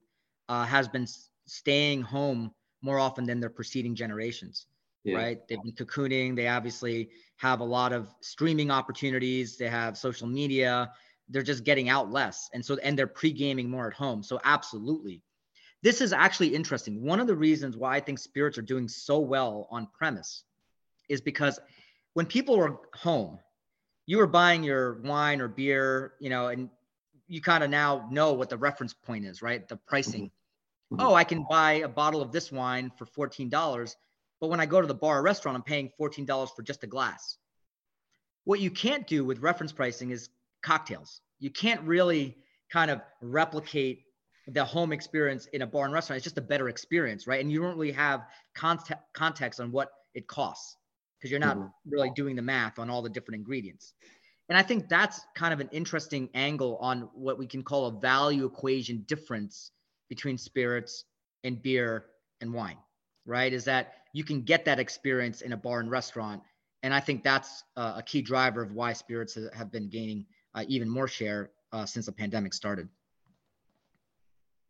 uh, 0.50 0.66
has 0.66 0.88
been 0.88 1.08
staying 1.46 2.02
home 2.02 2.52
more 2.82 3.00
often 3.00 3.26
than 3.26 3.40
their 3.40 3.50
preceding 3.50 3.96
generations. 3.96 4.66
Yeah. 5.04 5.18
Right? 5.18 5.48
They've 5.48 5.62
been 5.64 5.72
cocooning. 5.72 6.36
They 6.36 6.48
obviously 6.48 7.10
have 7.38 7.60
a 7.60 7.64
lot 7.64 7.94
of 7.94 8.14
streaming 8.22 8.70
opportunities. 8.70 9.58
They 9.58 9.70
have 9.70 9.98
social 9.98 10.28
media. 10.28 10.92
They're 11.30 11.42
just 11.42 11.64
getting 11.64 11.90
out 11.90 12.12
less, 12.12 12.50
and 12.54 12.64
so 12.64 12.78
and 12.84 13.00
they're 13.00 13.08
pre 13.08 13.32
gaming 13.32 13.70
more 13.70 13.88
at 13.88 13.94
home. 13.94 14.22
So 14.22 14.40
absolutely, 14.44 15.24
this 15.82 16.02
is 16.02 16.12
actually 16.12 16.54
interesting. 16.54 17.02
One 17.02 17.20
of 17.20 17.28
the 17.28 17.36
reasons 17.36 17.78
why 17.78 17.96
I 17.96 18.00
think 18.02 18.20
spirits 18.20 18.58
are 18.58 18.64
doing 18.64 18.88
so 18.88 19.20
well 19.20 19.68
on 19.72 19.88
premise 19.98 20.44
is 21.08 21.22
because 21.22 21.60
when 22.14 22.26
people 22.26 22.60
are 22.60 22.78
home, 22.94 23.40
you 24.06 24.18
were 24.18 24.28
buying 24.28 24.64
your 24.64 25.02
wine 25.02 25.40
or 25.40 25.48
beer, 25.48 26.14
you 26.20 26.30
know, 26.30 26.48
and 26.48 26.70
you 27.32 27.42
kind 27.42 27.64
of 27.64 27.70
now 27.70 28.08
know 28.12 28.34
what 28.34 28.50
the 28.50 28.58
reference 28.58 28.94
point 28.94 29.26
is, 29.26 29.42
right? 29.42 29.66
The 29.68 29.78
pricing. 29.78 30.26
Mm-hmm. 30.26 30.96
mm-hmm. 30.96 31.08
Oh, 31.08 31.14
I 31.14 31.24
can 31.24 31.46
buy 31.50 31.74
a 31.76 31.88
bottle 31.88 32.22
of 32.22 32.34
this 32.34 32.52
wine 32.52 32.92
for 32.98 33.06
$14, 33.06 33.96
but 34.42 34.50
when 34.50 34.60
I 34.60 34.66
go 34.66 34.82
to 34.82 34.88
the 34.88 34.94
bar 34.94 35.20
or 35.20 35.22
restaurant, 35.22 35.56
I'm 35.56 35.64
paying 35.64 35.90
$14 36.00 36.50
for 36.54 36.62
just 36.62 36.84
a 36.84 36.88
glass. 36.88 37.38
What 38.44 38.60
you 38.60 38.70
can't 38.70 39.08
do 39.08 39.24
with 39.24 39.40
reference 39.40 39.72
pricing 39.72 40.12
is 40.12 40.30
cocktails. 40.62 41.22
You 41.40 41.52
can't 41.52 41.82
really 41.84 42.36
kind 42.70 42.92
of 42.92 43.00
replicate 43.22 44.04
the 44.48 44.66
home 44.66 44.92
experience 44.92 45.46
in 45.54 45.62
a 45.62 45.68
bar 45.68 45.86
and 45.86 45.94
restaurant. 45.94 46.18
It's 46.18 46.26
just 46.26 46.38
a 46.38 46.42
better 46.42 46.68
experience, 46.68 47.28
right? 47.28 47.40
And 47.40 47.50
you 47.50 47.62
don't 47.62 47.78
really 47.78 47.94
have 47.94 48.26
context 48.56 49.02
context 49.14 49.62
on 49.62 49.72
what 49.72 49.90
it 50.14 50.28
costs 50.28 50.76
because 51.18 51.32
you're 51.32 51.40
not 51.40 51.56
mm-hmm. 51.56 51.90
really 51.90 52.10
doing 52.10 52.36
the 52.36 52.42
math 52.42 52.78
on 52.78 52.90
all 52.90 53.02
the 53.02 53.10
different 53.10 53.38
ingredients. 53.38 53.94
And 54.52 54.58
I 54.58 54.64
think 54.64 54.90
that's 54.90 55.22
kind 55.34 55.54
of 55.54 55.62
an 55.62 55.70
interesting 55.72 56.28
angle 56.34 56.76
on 56.82 57.08
what 57.14 57.40
we 57.40 57.48
can 57.48 57.64
call 57.64 57.86
a 57.86 57.92
value 58.02 58.44
equation 58.46 59.06
difference 59.08 59.72
between 60.10 60.38
spirits 60.38 61.06
and 61.46 61.62
beer 61.62 62.08
and 62.42 62.54
wine, 62.54 62.76
right? 63.26 63.54
Is 63.54 63.64
that 63.64 63.94
you 64.12 64.26
can 64.26 64.42
get 64.42 64.66
that 64.66 64.78
experience 64.78 65.40
in 65.40 65.54
a 65.54 65.58
bar 65.58 65.80
and 65.80 65.90
restaurant. 65.90 66.44
And 66.84 66.94
I 66.94 67.00
think 67.00 67.24
that's 67.24 67.64
uh, 67.78 67.94
a 67.96 68.04
key 68.04 68.22
driver 68.22 68.62
of 68.62 68.74
why 68.74 68.92
spirits 68.92 69.38
have 69.54 69.72
been 69.72 69.88
gaining 69.88 70.26
uh, 70.54 70.66
even 70.68 70.90
more 70.90 71.08
share 71.08 71.52
uh, 71.72 71.86
since 71.86 72.08
the 72.08 72.12
pandemic 72.12 72.54
started. 72.54 72.90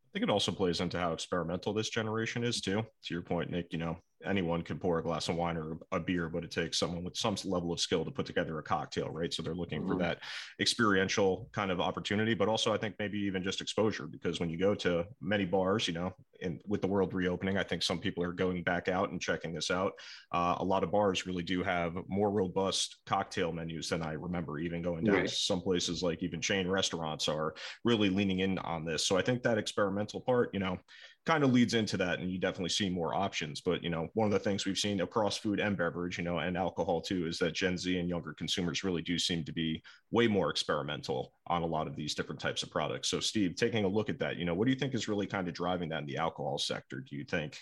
I 0.05 0.09
think 0.13 0.21
it 0.21 0.29
also 0.29 0.51
plays 0.51 0.79
into 0.79 0.99
how 0.99 1.11
experimental 1.11 1.73
this 1.73 1.89
generation 1.89 2.43
is 2.43 2.61
too. 2.61 2.83
To 3.05 3.13
your 3.15 3.23
point, 3.23 3.49
Nik, 3.49 3.73
you 3.73 3.79
know, 3.79 3.97
anyone 4.25 4.61
can 4.61 4.77
pour 4.77 4.99
a 4.99 5.03
glass 5.03 5.29
of 5.29 5.35
wine 5.35 5.57
or 5.57 5.77
a 5.91 5.99
beer, 5.99 6.29
but 6.29 6.43
it 6.43 6.51
takes 6.51 6.77
someone 6.77 7.03
with 7.03 7.15
some 7.15 7.35
level 7.45 7.71
of 7.71 7.79
skill 7.79 8.05
to 8.05 8.11
put 8.11 8.25
together 8.25 8.57
a 8.59 8.63
cocktail, 8.63 9.09
right? 9.09 9.33
So 9.33 9.41
they're 9.41 9.55
looking 9.55 9.81
mm-hmm. 9.81 9.91
for 9.91 9.97
that 9.99 10.19
experiential 10.59 11.49
kind 11.51 11.71
of 11.71 11.79
opportunity, 11.79 12.33
but 12.33 12.47
also 12.47 12.73
I 12.73 12.77
think 12.77 12.95
maybe 12.99 13.19
even 13.19 13.43
just 13.43 13.61
exposure 13.61 14.07
because 14.07 14.39
when 14.39 14.49
you 14.49 14.57
go 14.57 14.75
to 14.75 15.05
many 15.21 15.45
bars, 15.45 15.87
you 15.87 15.93
know, 15.93 16.13
and 16.41 16.59
with 16.67 16.81
the 16.81 16.87
world 16.87 17.13
reopening, 17.13 17.57
I 17.57 17.63
think 17.63 17.83
some 17.83 17.99
people 17.99 18.23
are 18.23 18.31
going 18.31 18.63
back 18.63 18.87
out 18.87 19.11
and 19.11 19.21
checking 19.21 19.53
this 19.53 19.69
out. 19.69 19.93
Uh, 20.31 20.55
a 20.57 20.63
lot 20.63 20.83
of 20.83 20.91
bars 20.91 21.25
really 21.25 21.43
do 21.43 21.63
have 21.63 21.95
more 22.07 22.31
robust 22.31 22.97
cocktail 23.05 23.51
menus 23.51 23.89
than 23.89 24.01
I 24.01 24.13
remember 24.13 24.59
even 24.59 24.81
going 24.81 25.03
down. 25.03 25.15
Right. 25.15 25.29
Some 25.29 25.61
places 25.61 26.01
like 26.01 26.23
even 26.23 26.41
chain 26.41 26.67
restaurants 26.67 27.27
are 27.27 27.53
really 27.83 28.09
leaning 28.09 28.39
in 28.39 28.57
on 28.59 28.85
this. 28.85 29.05
So 29.05 29.17
I 29.17 29.21
think 29.21 29.43
that 29.43 29.57
experimental 29.57 30.21
part, 30.21 30.49
you 30.53 30.59
know, 30.59 30.77
kind 31.25 31.43
of 31.43 31.53
leads 31.53 31.75
into 31.75 31.97
that 31.97 32.19
and 32.19 32.31
you 32.31 32.39
definitely 32.39 32.69
see 32.69 32.89
more 32.89 33.13
options 33.13 33.61
but 33.61 33.83
you 33.83 33.89
know 33.89 34.07
one 34.15 34.25
of 34.25 34.31
the 34.31 34.39
things 34.39 34.65
we've 34.65 34.77
seen 34.77 35.01
across 35.01 35.37
food 35.37 35.59
and 35.59 35.77
beverage 35.77 36.17
you 36.17 36.23
know 36.23 36.39
and 36.39 36.57
alcohol 36.57 36.99
too 36.99 37.27
is 37.27 37.37
that 37.37 37.53
gen 37.53 37.77
z 37.77 37.99
and 37.99 38.09
younger 38.09 38.33
consumers 38.33 38.83
really 38.83 39.03
do 39.03 39.19
seem 39.19 39.43
to 39.43 39.51
be 39.51 39.81
way 40.09 40.27
more 40.27 40.49
experimental 40.49 41.31
on 41.47 41.61
a 41.61 41.65
lot 41.65 41.85
of 41.87 41.95
these 41.95 42.15
different 42.15 42.41
types 42.41 42.63
of 42.63 42.71
products. 42.71 43.09
So 43.09 43.19
steve 43.19 43.55
taking 43.55 43.85
a 43.85 43.87
look 43.87 44.09
at 44.09 44.19
that 44.19 44.37
you 44.37 44.45
know 44.45 44.55
what 44.55 44.65
do 44.65 44.71
you 44.71 44.79
think 44.79 44.95
is 44.95 45.07
really 45.07 45.27
kind 45.27 45.47
of 45.47 45.53
driving 45.53 45.89
that 45.89 46.01
in 46.01 46.05
the 46.07 46.17
alcohol 46.17 46.57
sector? 46.57 47.03
Do 47.07 47.15
you 47.15 47.23
think 47.23 47.57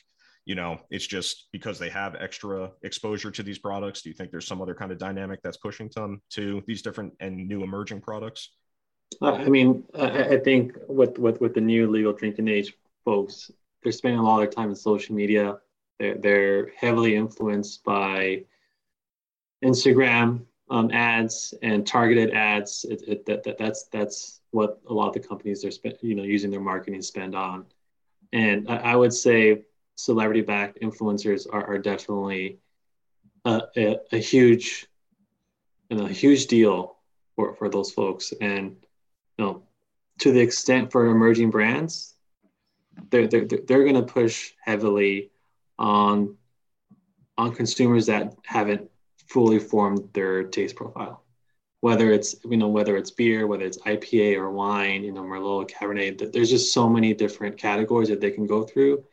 you 0.45 0.55
know 0.55 0.79
it's 0.89 1.05
just 1.05 1.47
because 1.51 1.77
they 1.77 1.89
have 1.89 2.15
extra 2.15 2.71
exposure 2.83 3.31
to 3.31 3.43
these 3.43 3.59
products? 3.59 4.01
Do 4.01 4.09
you 4.09 4.15
think 4.15 4.31
there's 4.31 4.47
some 4.47 4.61
other 4.61 4.75
kind 4.75 4.91
of 4.91 4.97
dynamic 4.97 5.41
that's 5.43 5.57
pushing 5.57 5.89
them 5.93 6.21
to 6.31 6.63
these 6.65 6.81
different 6.81 7.13
and 7.19 7.47
new 7.47 7.63
emerging 7.63 8.01
products? 8.01 8.51
I 9.21 9.49
mean, 9.49 9.83
I 9.97 10.37
think 10.37 10.77
with, 10.87 11.17
with 11.17 11.41
with 11.41 11.55
the 11.55 11.61
new 11.61 11.89
legal 11.89 12.13
drinking 12.13 12.47
age 12.47 12.73
folks 13.05 13.51
they're 13.83 13.91
spending 13.91 14.19
a 14.19 14.23
lot 14.23 14.35
of 14.35 14.39
their 14.41 14.51
time 14.51 14.69
in 14.69 14.75
social 14.75 15.15
media. 15.15 15.57
They're, 15.99 16.15
they're 16.15 16.71
heavily 16.77 17.15
influenced 17.15 17.83
by 17.83 18.43
Instagram 19.63 20.45
um, 20.69 20.91
ads 20.91 21.53
and 21.61 21.85
targeted 21.85 22.33
ads. 22.33 22.85
It, 22.89 23.03
it, 23.07 23.25
that, 23.25 23.43
that, 23.43 23.57
that's 23.57 23.83
that's 23.85 24.41
what 24.51 24.79
a 24.87 24.93
lot 24.93 25.07
of 25.07 25.13
the 25.13 25.27
companies 25.27 25.63
are 25.65 25.71
spend, 25.71 25.97
you 26.01 26.15
know 26.15 26.23
using 26.23 26.51
their 26.51 26.59
marketing 26.59 27.01
spend 27.01 27.35
on. 27.35 27.65
And 28.31 28.69
I, 28.69 28.77
I 28.77 28.95
would 28.95 29.13
say 29.13 29.63
celebrity-backed 29.95 30.79
influencers 30.81 31.47
are, 31.51 31.65
are 31.65 31.77
definitely 31.77 32.59
a, 33.43 33.61
a, 33.75 33.97
a 34.13 34.17
huge 34.17 34.87
and 35.89 36.01
a 36.01 36.07
huge 36.07 36.47
deal 36.47 36.97
for, 37.35 37.55
for 37.55 37.67
those 37.67 37.91
folks. 37.91 38.31
And 38.39 38.75
you 39.37 39.45
know, 39.45 39.63
to 40.19 40.31
the 40.31 40.39
extent 40.39 40.91
for 40.91 41.07
emerging 41.07 41.49
brands, 41.49 42.15
they're 43.09 43.27
they're, 43.27 43.45
they're 43.45 43.83
going 43.83 43.95
to 43.95 44.03
push 44.03 44.51
heavily 44.63 45.31
on 45.77 46.35
on 47.37 47.55
consumers 47.55 48.05
that 48.07 48.35
haven't 48.45 48.89
fully 49.27 49.59
formed 49.59 50.09
their 50.13 50.43
taste 50.43 50.75
profile. 50.75 51.23
Whether 51.81 52.11
it's 52.11 52.35
you 52.43 52.57
know 52.57 52.67
whether 52.67 52.97
it's 52.97 53.11
beer 53.11 53.47
whether 53.47 53.65
it's 53.65 53.77
ipa 53.79 54.35
or 54.35 54.51
wine 54.51 55.03
you 55.03 55.13
know 55.13 55.23
merlot 55.23 55.71
cabernet 55.71 56.31
there's 56.33 56.49
just 56.49 56.73
so 56.73 56.89
many 56.89 57.13
different 57.13 57.57
categories 57.57 58.09
that 58.09 58.19
they 58.19 58.31
can 58.31 58.47
go 58.47 58.63
through. 58.63 59.05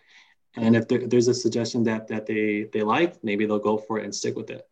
And 0.59 0.75
if 0.75 0.89
there, 0.89 1.07
there's 1.07 1.29
a 1.29 1.35
suggestion 1.35 1.85
that 1.85 2.09
that 2.09 2.27
they 2.27 2.69
they 2.73 2.83
like 2.83 3.23
maybe 3.23 3.47
they'll 3.47 3.59
go 3.59 3.79
for 3.79 3.99
it 3.99 4.05
and 4.05 4.15
stick 4.15 4.37
with 4.37 4.51
it. 4.51 4.69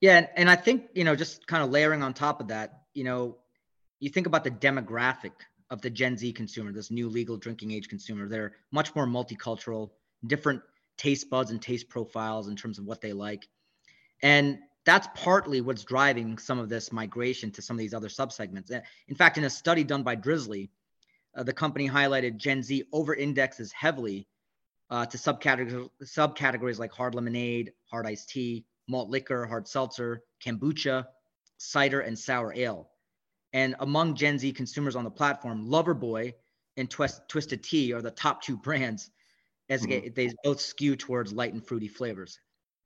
Yeah 0.00 0.16
and, 0.16 0.28
and 0.36 0.50
i 0.50 0.56
think 0.56 0.88
you 0.94 1.04
know 1.04 1.14
just 1.14 1.46
kind 1.46 1.62
of 1.62 1.70
layering 1.70 2.02
on 2.02 2.14
top 2.14 2.40
of 2.40 2.48
that 2.48 2.82
you 2.94 3.04
know 3.04 3.36
you 4.00 4.08
think 4.08 4.26
about 4.26 4.42
the 4.42 4.50
demographic 4.50 5.32
of 5.70 5.80
the 5.80 5.90
Gen 5.90 6.16
Z 6.16 6.32
consumer, 6.32 6.72
this 6.72 6.90
new 6.90 7.08
legal 7.08 7.36
drinking 7.36 7.70
age 7.70 7.88
consumer. 7.88 8.28
They're 8.28 8.52
much 8.72 8.94
more 8.94 9.06
multicultural, 9.06 9.90
different 10.26 10.62
taste 10.96 11.30
buds 11.30 11.50
and 11.50 11.62
taste 11.62 11.88
profiles 11.88 12.48
in 12.48 12.56
terms 12.56 12.78
of 12.78 12.84
what 12.84 13.00
they 13.00 13.12
like. 13.12 13.48
And 14.22 14.58
that's 14.84 15.08
partly 15.14 15.60
what's 15.60 15.84
driving 15.84 16.38
some 16.38 16.58
of 16.58 16.68
this 16.68 16.92
migration 16.92 17.50
to 17.52 17.62
some 17.62 17.76
of 17.76 17.78
these 17.78 17.94
other 17.94 18.08
subsegments. 18.08 18.70
In 19.08 19.14
fact, 19.14 19.38
in 19.38 19.44
a 19.44 19.50
study 19.50 19.84
done 19.84 20.02
by 20.02 20.16
Drizly, 20.16 20.70
uh, 21.36 21.42
the 21.42 21.52
company 21.52 21.88
highlighted 21.88 22.36
Gen 22.36 22.62
Z 22.62 22.84
over 22.92 23.14
indexes 23.14 23.72
heavily 23.72 24.26
uh, 24.90 25.06
to 25.06 25.16
subcategories, 25.16 25.88
subcategories 26.02 26.78
like 26.78 26.92
hard 26.92 27.14
lemonade, 27.14 27.72
hard 27.84 28.06
iced 28.06 28.30
tea, 28.30 28.64
malt 28.88 29.08
liquor, 29.08 29.46
hard 29.46 29.68
seltzer, 29.68 30.22
kombucha, 30.44 31.06
cider, 31.58 32.00
and 32.00 32.18
sour 32.18 32.52
ale. 32.54 32.89
And 33.52 33.74
among 33.80 34.14
Gen 34.14 34.38
Z 34.38 34.52
consumers 34.52 34.96
on 34.96 35.04
the 35.04 35.10
platform, 35.10 35.66
Loverboy 35.66 36.34
and 36.76 36.88
Twist, 36.88 37.22
Twisted 37.28 37.62
Tea 37.62 37.92
are 37.92 38.02
the 38.02 38.10
top 38.10 38.42
two 38.42 38.56
brands 38.56 39.10
as 39.68 39.86
mm-hmm. 39.86 40.12
they 40.14 40.32
both 40.44 40.60
skew 40.60 40.96
towards 40.96 41.32
light 41.32 41.52
and 41.52 41.64
fruity 41.64 41.88
flavors. 41.88 42.38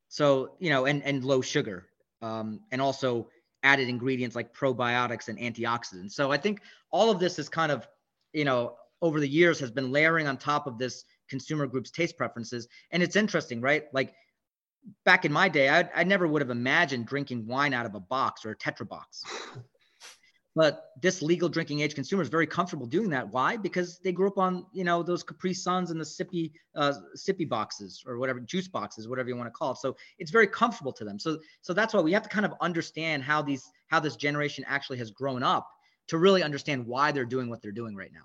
So, 0.08 0.56
you 0.58 0.70
know, 0.70 0.86
and, 0.86 1.02
and 1.02 1.24
low 1.24 1.40
sugar 1.40 1.86
um, 2.22 2.60
and 2.70 2.80
also 2.80 3.28
added 3.62 3.88
ingredients 3.88 4.36
like 4.36 4.54
probiotics 4.54 5.28
and 5.28 5.38
antioxidants. 5.38 6.12
So 6.12 6.30
I 6.30 6.36
think 6.36 6.60
all 6.90 7.10
of 7.10 7.18
this 7.18 7.38
is 7.38 7.48
kind 7.48 7.72
of, 7.72 7.88
you 8.32 8.44
know, 8.44 8.76
over 9.02 9.20
the 9.20 9.28
years 9.28 9.58
has 9.60 9.70
been 9.70 9.90
layering 9.90 10.26
on 10.26 10.36
top 10.36 10.66
of 10.66 10.78
this 10.78 11.04
consumer 11.28 11.66
group's 11.66 11.90
taste 11.90 12.16
preferences. 12.16 12.68
And 12.90 13.02
it's 13.02 13.16
interesting, 13.16 13.60
right? 13.60 13.84
Like 13.92 14.14
back 15.04 15.24
in 15.24 15.32
my 15.32 15.48
day, 15.48 15.68
I, 15.68 15.88
I 15.94 16.04
never 16.04 16.26
would 16.26 16.42
have 16.42 16.50
imagined 16.50 17.06
drinking 17.06 17.46
wine 17.46 17.74
out 17.74 17.86
of 17.86 17.94
a 17.94 18.00
box 18.00 18.44
or 18.44 18.50
a 18.50 18.56
Tetra 18.56 18.88
box. 18.88 19.24
But 20.56 20.90
this 21.00 21.20
legal 21.20 21.48
drinking 21.48 21.80
age 21.80 21.96
consumer 21.96 22.22
is 22.22 22.28
very 22.28 22.46
comfortable 22.46 22.86
doing 22.86 23.10
that. 23.10 23.28
Why? 23.32 23.56
Because 23.56 23.98
they 23.98 24.12
grew 24.12 24.28
up 24.28 24.38
on 24.38 24.66
you 24.72 24.84
know 24.84 25.02
those 25.02 25.24
Capri 25.24 25.52
Suns 25.52 25.90
and 25.90 26.00
the 26.00 26.04
sippy 26.04 26.52
uh, 26.76 26.94
sippy 27.16 27.48
boxes 27.48 28.04
or 28.06 28.18
whatever 28.18 28.38
juice 28.40 28.68
boxes, 28.68 29.08
whatever 29.08 29.28
you 29.28 29.36
want 29.36 29.48
to 29.48 29.52
call 29.52 29.72
it. 29.72 29.78
So 29.78 29.96
it's 30.18 30.30
very 30.30 30.46
comfortable 30.46 30.92
to 30.92 31.04
them. 31.04 31.18
So 31.18 31.38
so 31.60 31.72
that's 31.72 31.92
why 31.92 32.00
we 32.00 32.12
have 32.12 32.22
to 32.22 32.28
kind 32.28 32.46
of 32.46 32.54
understand 32.60 33.24
how 33.24 33.42
these 33.42 33.68
how 33.88 33.98
this 33.98 34.16
generation 34.16 34.64
actually 34.68 34.98
has 34.98 35.10
grown 35.10 35.42
up 35.42 35.68
to 36.08 36.18
really 36.18 36.42
understand 36.42 36.86
why 36.86 37.10
they're 37.10 37.24
doing 37.24 37.48
what 37.50 37.60
they're 37.60 37.72
doing 37.72 37.96
right 37.96 38.12
now. 38.12 38.24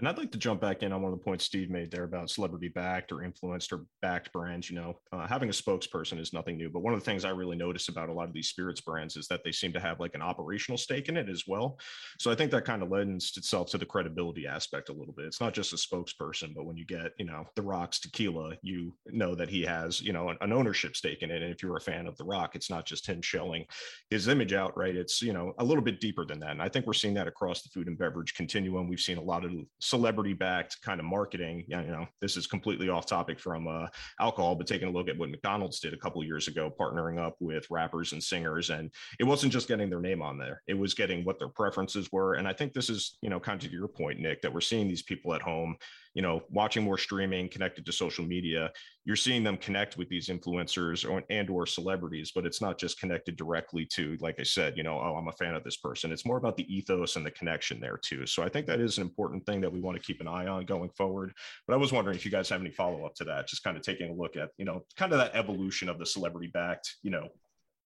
And 0.00 0.08
I'd 0.08 0.18
like 0.18 0.32
to 0.32 0.38
jump 0.38 0.60
back 0.60 0.82
in 0.82 0.92
on 0.92 1.02
one 1.02 1.12
of 1.12 1.18
the 1.18 1.24
points 1.24 1.44
Steve 1.44 1.70
made 1.70 1.90
there 1.90 2.02
about 2.02 2.28
celebrity 2.28 2.68
backed 2.68 3.12
or 3.12 3.22
influenced 3.22 3.72
or 3.72 3.86
backed 4.02 4.32
brands. 4.32 4.68
You 4.68 4.76
know, 4.76 4.98
uh, 5.12 5.26
having 5.26 5.48
a 5.48 5.52
spokesperson 5.52 6.18
is 6.18 6.32
nothing 6.32 6.56
new, 6.56 6.68
but 6.68 6.80
one 6.80 6.92
of 6.92 6.98
the 6.98 7.04
things 7.04 7.24
I 7.24 7.30
really 7.30 7.56
notice 7.56 7.88
about 7.88 8.08
a 8.08 8.12
lot 8.12 8.26
of 8.26 8.34
these 8.34 8.48
spirits 8.48 8.80
brands 8.80 9.16
is 9.16 9.28
that 9.28 9.42
they 9.44 9.52
seem 9.52 9.72
to 9.72 9.80
have 9.80 10.00
like 10.00 10.16
an 10.16 10.22
operational 10.22 10.78
stake 10.78 11.08
in 11.08 11.16
it 11.16 11.28
as 11.28 11.44
well. 11.46 11.78
So 12.18 12.32
I 12.32 12.34
think 12.34 12.50
that 12.50 12.64
kind 12.64 12.82
of 12.82 12.90
lends 12.90 13.36
itself 13.36 13.70
to 13.70 13.78
the 13.78 13.86
credibility 13.86 14.48
aspect 14.48 14.88
a 14.88 14.92
little 14.92 15.14
bit. 15.14 15.26
It's 15.26 15.40
not 15.40 15.54
just 15.54 15.72
a 15.72 15.76
spokesperson, 15.76 16.54
but 16.56 16.66
when 16.66 16.76
you 16.76 16.84
get, 16.84 17.12
you 17.18 17.26
know, 17.26 17.44
The 17.54 17.62
Rock's 17.62 18.00
tequila, 18.00 18.56
you 18.62 18.94
know 19.06 19.36
that 19.36 19.48
he 19.48 19.62
has, 19.62 20.00
you 20.00 20.12
know, 20.12 20.30
an, 20.30 20.38
an 20.40 20.52
ownership 20.52 20.96
stake 20.96 21.22
in 21.22 21.30
it. 21.30 21.42
And 21.42 21.52
if 21.52 21.62
you're 21.62 21.76
a 21.76 21.80
fan 21.80 22.08
of 22.08 22.16
The 22.16 22.24
Rock, 22.24 22.56
it's 22.56 22.70
not 22.70 22.84
just 22.84 23.06
him 23.06 23.22
showing 23.22 23.64
his 24.10 24.26
image 24.26 24.54
out, 24.54 24.76
right? 24.76 24.96
It's, 24.96 25.22
you 25.22 25.32
know, 25.32 25.52
a 25.58 25.64
little 25.64 25.84
bit 25.84 26.00
deeper 26.00 26.24
than 26.24 26.40
that. 26.40 26.50
And 26.50 26.62
I 26.62 26.68
think 26.68 26.84
we're 26.84 26.94
seeing 26.94 27.14
that 27.14 27.28
across 27.28 27.62
the 27.62 27.68
food 27.68 27.86
and 27.86 27.96
beverage 27.96 28.34
continuum. 28.34 28.88
We've 28.88 28.98
seen 28.98 29.18
a 29.18 29.22
lot 29.22 29.44
of 29.44 29.52
celebrity 29.84 30.32
backed 30.32 30.80
kind 30.82 30.98
of 30.98 31.06
marketing. 31.06 31.64
You 31.68 31.82
know, 31.82 32.06
this 32.20 32.36
is 32.36 32.46
completely 32.46 32.88
off 32.88 33.06
topic 33.06 33.38
from 33.38 33.68
uh, 33.68 33.86
alcohol, 34.18 34.54
but 34.54 34.66
taking 34.66 34.88
a 34.88 34.90
look 34.90 35.08
at 35.08 35.18
what 35.18 35.30
McDonald's 35.30 35.80
did 35.80 35.92
a 35.92 35.98
couple 35.98 36.24
years 36.24 36.48
ago, 36.48 36.72
partnering 36.78 37.18
up 37.18 37.36
with 37.40 37.66
rappers 37.70 38.12
and 38.12 38.22
singers, 38.22 38.70
and 38.70 38.90
it 39.20 39.24
wasn't 39.24 39.52
just 39.52 39.68
getting 39.68 39.90
their 39.90 40.00
name 40.00 40.22
on 40.22 40.38
there; 40.38 40.62
it 40.66 40.78
was 40.78 40.94
getting 40.94 41.24
what 41.24 41.38
their 41.38 41.48
preferences 41.48 42.08
were. 42.10 42.34
And 42.34 42.48
I 42.48 42.52
think 42.52 42.72
this 42.72 42.88
is, 42.88 43.18
you 43.20 43.30
know, 43.30 43.38
kind 43.38 43.62
of 43.62 43.72
your 43.72 43.88
point, 43.88 44.20
Nik, 44.20 44.42
that 44.42 44.52
we're 44.52 44.60
seeing 44.60 44.88
these 44.88 45.02
people 45.02 45.34
at 45.34 45.42
home 45.42 45.76
you 46.14 46.22
know 46.22 46.42
watching 46.50 46.82
more 46.82 46.98
streaming 46.98 47.48
connected 47.48 47.84
to 47.84 47.92
social 47.92 48.24
media 48.24 48.70
you're 49.04 49.16
seeing 49.16 49.44
them 49.44 49.56
connect 49.56 49.98
with 49.98 50.08
these 50.08 50.28
influencers 50.28 51.08
or, 51.08 51.22
and 51.28 51.50
or 51.50 51.66
celebrities 51.66 52.32
but 52.34 52.46
it's 52.46 52.62
not 52.62 52.78
just 52.78 52.98
connected 52.98 53.36
directly 53.36 53.84
to 53.84 54.16
like 54.20 54.38
i 54.40 54.42
said 54.42 54.76
you 54.76 54.82
know 54.82 54.98
oh 54.98 55.16
i'm 55.16 55.28
a 55.28 55.32
fan 55.32 55.54
of 55.54 55.64
this 55.64 55.76
person. 55.76 56.12
It's 56.12 56.26
more 56.26 56.36
about 56.36 56.56
the 56.56 56.74
ethos 56.74 57.16
and 57.16 57.26
the 57.26 57.30
connection 57.30 57.80
there 57.80 57.98
too. 57.98 58.26
So 58.26 58.42
i 58.42 58.48
think 58.48 58.66
that 58.66 58.80
is 58.80 58.98
an 58.98 59.02
important 59.02 59.44
thing 59.46 59.60
that 59.60 59.72
we 59.72 59.80
want 59.80 59.96
to 59.96 60.02
keep 60.02 60.20
an 60.20 60.28
eye 60.28 60.46
on 60.46 60.64
going 60.64 60.90
forward. 60.90 61.32
But 61.66 61.74
i 61.74 61.76
was 61.76 61.92
wondering 61.92 62.16
if 62.16 62.24
you 62.24 62.30
guys 62.30 62.48
have 62.48 62.60
any 62.60 62.70
follow-up 62.70 63.14
to 63.16 63.24
that 63.24 63.48
just 63.48 63.64
kind 63.64 63.76
of 63.76 63.82
taking 63.82 64.10
a 64.10 64.14
look 64.14 64.36
at 64.36 64.50
you 64.56 64.64
know 64.64 64.84
kind 64.96 65.12
of 65.12 65.18
that 65.18 65.34
evolution 65.34 65.88
of 65.88 65.98
the 65.98 66.06
celebrity 66.06 66.50
backed 66.52 66.96
you 67.02 67.10
know 67.10 67.28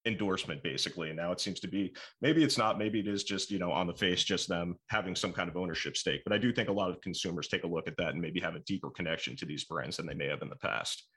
endorsement 0.06 0.62
basically 0.62 1.08
and 1.08 1.16
now 1.16 1.32
it 1.32 1.40
seems 1.40 1.60
to 1.60 1.68
be 1.68 1.92
maybe 2.22 2.42
it's 2.42 2.56
not 2.56 2.78
maybe 2.78 3.00
it 3.00 3.08
is 3.08 3.24
just 3.24 3.50
you 3.50 3.58
know 3.58 3.70
on 3.70 3.86
the 3.86 3.92
face 3.92 4.22
just 4.22 4.48
them 4.48 4.76
having 4.86 5.14
some 5.14 5.32
kind 5.32 5.48
of 5.48 5.56
ownership 5.56 5.96
stake 5.96 6.22
but 6.24 6.32
i 6.32 6.38
do 6.38 6.52
think 6.52 6.68
a 6.68 6.72
lot 6.72 6.90
of 6.90 7.00
consumers 7.00 7.48
take 7.48 7.64
a 7.64 7.66
look 7.66 7.88
at 7.88 7.96
that 7.96 8.10
and 8.10 8.20
maybe 8.20 8.40
have 8.40 8.54
a 8.54 8.60
deeper 8.60 8.90
connection 8.90 9.36
to 9.36 9.44
these 9.44 9.64
brands 9.64 9.96
than 9.96 10.06
they 10.06 10.14
may 10.14 10.26
have 10.26 10.40
in 10.42 10.48
the 10.48 10.56
past. 10.56 11.08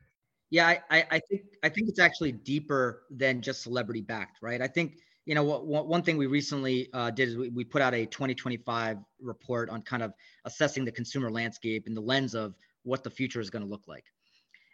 Yeah 0.50 0.68
i 0.68 1.06
i 1.12 1.20
think 1.30 1.44
i 1.64 1.70
think 1.70 1.88
it's 1.90 2.00
actually 2.00 2.32
deeper 2.32 3.04
than 3.12 3.42
just 3.42 3.62
celebrity 3.62 4.02
backed 4.02 4.40
right? 4.42 4.62
I 4.62 4.68
think 4.68 4.98
you 5.26 5.36
know 5.36 5.44
what, 5.44 5.88
one 5.88 6.02
thing 6.02 6.18
we 6.18 6.26
recently 6.26 6.90
uh, 6.94 7.12
did 7.12 7.30
is 7.30 7.38
we, 7.38 7.50
we 7.50 7.64
put 7.64 7.82
out 7.82 7.94
a 7.94 8.06
2025 8.08 8.98
report 9.22 9.70
on 9.70 9.82
kind 9.84 10.02
of 10.02 10.14
assessing 10.46 10.84
the 10.84 10.92
consumer 10.92 11.30
landscape 11.30 11.86
in 11.86 11.94
the 11.94 12.02
lens 12.02 12.34
of 12.34 12.56
what 12.84 13.04
the 13.04 13.10
future 13.10 13.40
is 13.40 13.50
going 13.50 13.64
to 13.64 13.70
look 13.70 13.88
like 13.88 14.06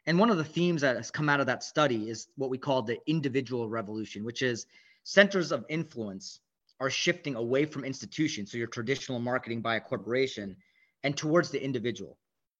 and 0.08 0.18
one 0.18 0.30
of 0.30 0.38
the 0.38 0.44
themes 0.44 0.82
that 0.82 0.96
has 0.96 1.12
come 1.12 1.28
out 1.28 1.42
of 1.42 1.46
that 1.48 1.64
study 1.64 2.10
is 2.10 2.30
what 2.38 2.50
we 2.50 2.58
call 2.58 2.82
the 2.82 2.98
individual 3.08 3.70
revolution, 3.70 4.24
which 4.24 4.42
is 4.42 4.66
centers 5.04 5.52
of 5.52 5.66
influence 5.68 6.40
are 6.80 6.90
shifting 6.90 7.36
away 7.36 7.66
from 7.66 7.84
institutions, 7.84 8.52
so 8.52 8.58
your 8.58 8.68
traditional 8.68 9.20
marketing 9.20 9.62
by 9.62 9.76
a 9.76 9.82
corporation, 9.82 10.56
and 11.04 11.18
towards 11.18 11.50
the 11.50 11.62
individual, 11.62 12.18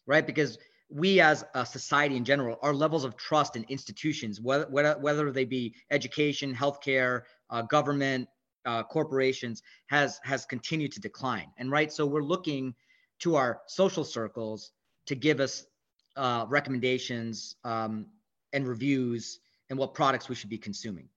right? 0.08 0.28
Because 0.28 0.58
we 0.90 1.22
as 1.22 1.46
a 1.54 1.66
society 1.66 2.18
in 2.18 2.26
general, 2.26 2.58
our 2.62 2.74
levels 2.74 3.06
of 3.06 3.16
trust 3.16 3.56
in 3.56 3.66
institutions, 3.70 4.42
whether, 4.42 4.66
whether 5.00 5.32
they 5.32 5.46
be 5.46 5.74
education, 5.90 6.54
healthcare, 6.54 7.22
uh, 7.50 7.62
government, 7.62 8.28
uh, 8.66 8.84
corporations, 8.84 9.64
has 9.88 10.20
has 10.24 10.46
continued 10.46 10.92
to 10.92 11.00
decline. 11.00 11.48
And 11.58 11.72
right, 11.72 11.92
so 11.92 12.06
we're 12.06 12.24
looking 12.24 12.74
to 13.20 13.36
our 13.36 13.62
social 13.68 14.04
circles 14.04 14.72
to 15.06 15.16
give 15.16 15.40
us 15.40 15.66
uh, 16.18 16.46
recommendations 16.50 17.56
um, 17.64 18.08
and 18.54 18.68
reviews 18.68 19.40
and 19.70 19.78
what 19.78 19.94
products 19.94 20.30
we 20.30 20.36
should 20.36 20.50
be 20.50 20.58
consuming. 20.58 21.08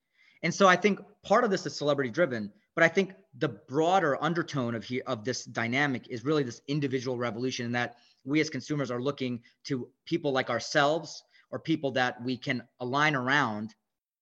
And 0.42 0.54
so 0.54 0.66
I 0.66 0.76
think 0.76 1.00
part 1.22 1.44
of 1.44 1.50
this 1.50 1.66
is 1.66 1.76
celebrity 1.76 2.10
driven, 2.10 2.52
but 2.74 2.84
I 2.84 2.88
think 2.88 3.14
the 3.38 3.48
broader 3.48 4.22
undertone 4.22 4.74
of 4.74 4.84
here 4.84 5.02
of 5.06 5.24
this 5.24 5.44
dynamic 5.44 6.08
is 6.08 6.24
really 6.24 6.42
this 6.42 6.62
individual 6.68 7.18
revolution 7.18 7.66
and 7.66 7.74
that 7.74 7.96
we 8.24 8.40
as 8.40 8.50
consumers 8.50 8.90
are 8.90 9.00
looking 9.00 9.40
to 9.64 9.88
people 10.06 10.32
like 10.32 10.50
ourselves 10.50 11.22
or 11.50 11.58
people 11.58 11.90
that 11.92 12.22
we 12.22 12.36
can 12.36 12.62
align 12.80 13.14
around, 13.14 13.74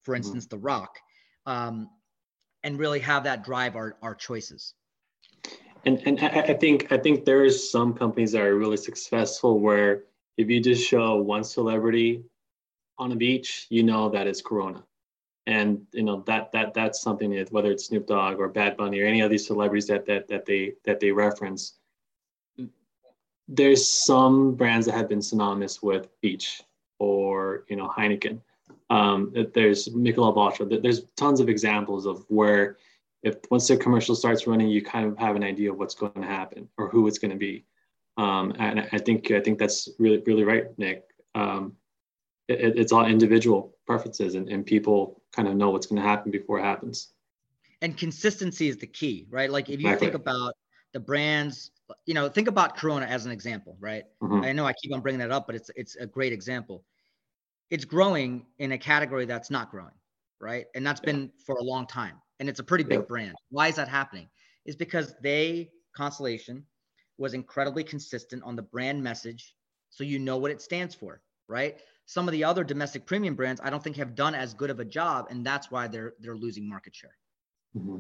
for 0.03 0.13
mm-hmm. 0.13 0.19
instance, 0.19 0.47
mm-hmm. 0.47 0.57
The 0.57 0.63
Rock, 0.63 0.99
um, 1.47 1.91
and 2.65 2.79
really 2.79 3.01
have 3.01 3.25
that 3.25 3.45
drive 3.45 3.77
our, 3.77 3.97
our 4.03 4.15
choices. 4.15 4.75
And, 5.85 6.03
and 6.05 6.19
I 6.21 6.55
think 6.55 6.91
I 6.91 6.99
think 6.99 7.25
there's 7.25 7.71
some 7.71 7.95
companies 7.95 8.33
that 8.33 8.43
are 8.43 8.57
really 8.57 8.77
successful 8.77 9.61
where 9.61 10.05
if 10.39 10.49
you 10.49 10.61
just 10.61 10.89
show 10.89 11.17
one 11.17 11.45
celebrity 11.45 12.23
on 12.97 13.13
a 13.13 13.17
beach, 13.17 13.67
you 13.69 13.83
know 13.83 14.09
that 14.09 14.27
it's 14.27 14.41
Corona. 14.41 14.85
And 15.47 15.87
you 15.93 16.03
know 16.03 16.23
that 16.27 16.53
that 16.53 16.75
that's 16.75 17.01
something 17.01 17.31
that 17.35 17.51
whether 17.51 17.71
it's 17.71 17.87
Snoop 17.87 18.07
Dogg 18.07 18.39
or 18.39 18.49
Bad 18.49 18.77
Bunny 18.77 19.01
or 19.01 19.07
any 19.07 19.23
of 19.23 19.31
these 19.31 19.47
celebrities 19.47 19.87
that 19.87 20.07
that 20.07 20.29
that 20.29 20.45
they 20.45 20.75
that 20.85 21.01
they 21.01 21.11
reference, 21.11 21.79
there's 23.49 23.89
some 23.89 24.55
brands 24.55 24.87
that 24.87 24.95
have 24.95 25.09
been 25.09 25.23
synonymous 25.23 25.83
with 25.83 26.09
beach 26.21 26.63
or 26.99 27.65
you 27.69 27.77
know 27.77 27.89
Heineken. 27.89 28.41
Um, 28.91 29.33
there's 29.55 29.89
Michelob 29.89 30.37
Ultra. 30.37 30.67
There's 30.67 31.05
tons 31.17 31.41
of 31.41 31.49
examples 31.49 32.05
of 32.05 32.25
where 32.29 32.77
if 33.23 33.37
once 33.51 33.69
the 33.69 33.77
commercial 33.77 34.15
starts 34.15 34.47
running, 34.47 34.69
you 34.69 34.83
kind 34.83 35.07
of 35.07 35.17
have 35.19 35.35
an 35.35 35.43
idea 35.43 35.73
of 35.73 35.79
what's 35.79 35.95
going 35.95 36.13
to 36.13 36.29
happen 36.29 36.69
or 36.77 36.89
who 36.89 37.07
it's 37.07 37.19
going 37.19 37.33
to 37.33 37.37
be. 37.39 37.65
Um, 38.19 38.53
and 38.59 38.87
I 38.93 38.99
think 38.99 39.31
I 39.31 39.41
think 39.41 39.59
that's 39.59 39.89
really 39.99 40.23
really 40.27 40.45
right, 40.45 40.67
Nik. 40.77 41.05
Um, 41.35 41.77
it, 42.49 42.77
it's 42.77 42.93
all 42.93 43.07
individual 43.07 43.77
preferences, 43.87 44.35
and, 44.35 44.49
and 44.49 44.67
people 44.67 45.23
kind 45.33 45.47
of 45.49 45.55
know 45.55 45.71
what's 45.71 45.87
going 45.87 46.03
to 46.03 46.07
happen 46.07 46.31
before 46.31 46.59
it 46.59 46.65
happens. 46.65 47.13
And 47.81 47.97
consistency 47.97 48.69
is 48.69 48.77
the 48.77 48.89
key, 48.89 49.27
right? 49.31 49.51
Like 49.51 49.71
if 49.71 49.81
you 49.81 49.87
exactly. 49.87 50.09
think 50.09 50.17
about 50.17 50.55
the 50.93 50.99
brands, 50.99 51.71
you 52.07 52.15
know, 52.15 52.29
think 52.29 52.49
about 52.49 52.77
Corona 52.77 53.07
as 53.07 53.25
an 53.25 53.31
example, 53.31 53.77
right? 53.79 54.03
Mm-hmm. 54.21 54.45
I 54.45 54.53
know 54.53 54.67
I 54.67 54.73
keep 54.73 54.93
on 54.93 55.01
bringing 55.01 55.21
that 55.21 55.31
up, 55.31 55.47
but 55.47 55.55
it's 55.55 55.71
it's 55.77 55.95
a 55.97 56.07
great 56.07 56.33
example. 56.33 56.85
It's 57.71 57.85
growing 57.85 58.47
in 58.59 58.73
a 58.73 58.79
category 58.79 59.27
that's 59.27 59.51
not 59.51 59.71
growing, 59.71 59.95
right? 60.41 60.67
And 60.75 60.85
that's 60.85 61.01
yeah. 61.05 61.13
been 61.13 61.31
for 61.47 61.57
a 61.57 61.63
long 61.63 61.87
time, 61.87 62.17
and 62.41 62.49
it's 62.49 62.59
a 62.59 62.65
pretty 62.65 62.85
big 62.85 63.07
brand. 63.07 63.35
Why 63.51 63.69
is 63.69 63.77
that 63.77 63.89
happening? 63.89 64.29
Is 64.65 64.75
because 64.75 65.15
they 65.23 65.71
Constellation 65.95 66.65
was 67.19 67.35
incredibly 67.35 67.85
consistent 67.85 68.43
on 68.45 68.57
the 68.57 68.63
brand 68.63 69.03
message. 69.03 69.55
So 69.91 70.05
you 70.05 70.19
know 70.19 70.37
what 70.37 70.51
it 70.51 70.63
stands 70.63 70.95
for, 70.95 71.21
right? 71.49 71.79
Some 72.07 72.27
of 72.27 72.33
the 72.33 72.45
other 72.45 72.65
domestic 72.65 73.05
premium 73.05 73.35
brands, 73.35 73.61
I 73.63 73.71
don't 73.71 73.83
think 73.83 73.97
have 73.97 74.15
done 74.15 74.35
as 74.35 74.55
good 74.55 74.71
of 74.71 74.81
a 74.81 74.85
job, 74.85 75.27
and 75.31 75.45
that's 75.45 75.71
why 75.71 75.89
they're 75.89 76.15
they're 76.21 76.37
losing 76.37 76.69
market 76.69 76.95
share. 76.95 77.15
Mm-hmm. 77.77 77.99